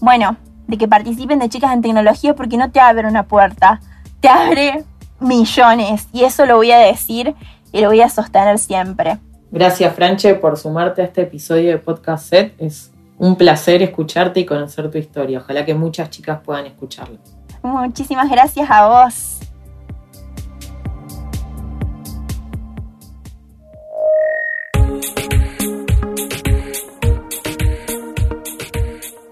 bueno, 0.00 0.38
de 0.66 0.78
que 0.78 0.88
participen 0.88 1.40
de 1.40 1.50
chicas 1.50 1.74
en 1.74 1.82
tecnología 1.82 2.34
porque 2.34 2.56
no 2.56 2.70
te 2.70 2.80
abre 2.80 3.06
una 3.06 3.24
puerta, 3.24 3.80
te 4.20 4.28
abre 4.30 4.86
millones. 5.20 6.08
Y 6.12 6.24
eso 6.24 6.46
lo 6.46 6.56
voy 6.56 6.72
a 6.72 6.78
decir 6.78 7.34
y 7.72 7.80
lo 7.80 7.88
voy 7.88 8.00
a 8.00 8.08
sostener 8.08 8.58
siempre. 8.58 9.18
Gracias, 9.50 9.94
Franche, 9.94 10.34
por 10.34 10.56
sumarte 10.56 11.02
a 11.02 11.04
este 11.04 11.22
episodio 11.22 11.70
de 11.70 11.78
Podcast 11.78 12.28
Set. 12.28 12.54
Es 12.58 12.90
un 13.18 13.36
placer 13.36 13.82
escucharte 13.82 14.40
y 14.40 14.44
conocer 14.44 14.90
tu 14.90 14.98
historia. 14.98 15.38
Ojalá 15.38 15.64
que 15.64 15.74
muchas 15.74 16.10
chicas 16.10 16.40
puedan 16.44 16.66
escucharlo. 16.66 17.18
Muchísimas 17.62 18.30
gracias 18.30 18.68
a 18.70 18.86
vos. 18.86 19.40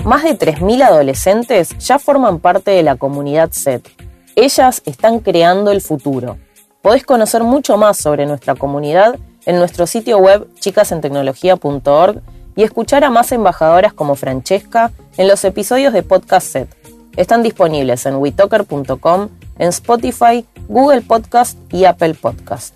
Más 0.04 0.22
de 0.22 0.38
3.000 0.38 0.82
adolescentes 0.82 1.78
ya 1.78 1.98
forman 1.98 2.38
parte 2.38 2.72
de 2.72 2.82
la 2.82 2.96
comunidad 2.96 3.50
SET. 3.52 4.03
Ellas 4.36 4.82
están 4.84 5.20
creando 5.20 5.70
el 5.70 5.80
futuro. 5.80 6.38
Podés 6.82 7.04
conocer 7.04 7.44
mucho 7.44 7.76
más 7.76 7.96
sobre 7.96 8.26
nuestra 8.26 8.56
comunidad 8.56 9.16
en 9.46 9.58
nuestro 9.58 9.86
sitio 9.86 10.18
web 10.18 10.48
chicasentecnología.org 10.58 12.20
y 12.56 12.62
escuchar 12.64 13.04
a 13.04 13.10
más 13.10 13.30
embajadoras 13.30 13.92
como 13.92 14.16
Francesca 14.16 14.90
en 15.16 15.28
los 15.28 15.44
episodios 15.44 15.92
de 15.92 16.02
Podcast 16.02 16.48
Set. 16.48 16.68
Están 17.16 17.44
disponibles 17.44 18.06
en 18.06 18.16
witoker.com, 18.16 19.28
en 19.58 19.68
Spotify, 19.68 20.44
Google 20.68 21.02
Podcast 21.02 21.56
y 21.72 21.84
Apple 21.84 22.14
Podcast. 22.14 22.74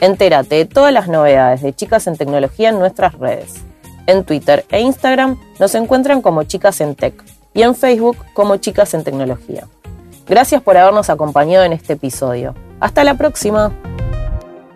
Entérate 0.00 0.56
de 0.56 0.64
todas 0.64 0.92
las 0.92 1.06
novedades 1.06 1.62
de 1.62 1.72
Chicas 1.72 2.08
en 2.08 2.16
Tecnología 2.16 2.70
en 2.70 2.80
nuestras 2.80 3.14
redes. 3.14 3.62
En 4.08 4.24
Twitter 4.24 4.64
e 4.70 4.80
Instagram 4.80 5.38
nos 5.60 5.74
encuentran 5.76 6.20
como 6.20 6.42
Chicas 6.42 6.80
en 6.80 6.96
Tech 6.96 7.14
y 7.54 7.62
en 7.62 7.76
Facebook 7.76 8.16
como 8.34 8.56
Chicas 8.56 8.92
en 8.94 9.04
Tecnología. 9.04 9.68
Gracias 10.26 10.60
por 10.60 10.76
habernos 10.76 11.08
acompañado 11.08 11.64
en 11.64 11.72
este 11.72 11.92
episodio. 11.92 12.54
Hasta 12.80 13.04
la 13.04 13.14
próxima. 13.14 13.72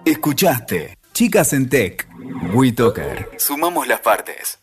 Escuchaste 0.05 0.97
Chicas 1.13 1.53
en 1.53 1.69
Tech. 1.69 2.09
WeToker. 2.55 3.31
Sumamos 3.37 3.87
las 3.87 4.01
partes. 4.01 4.60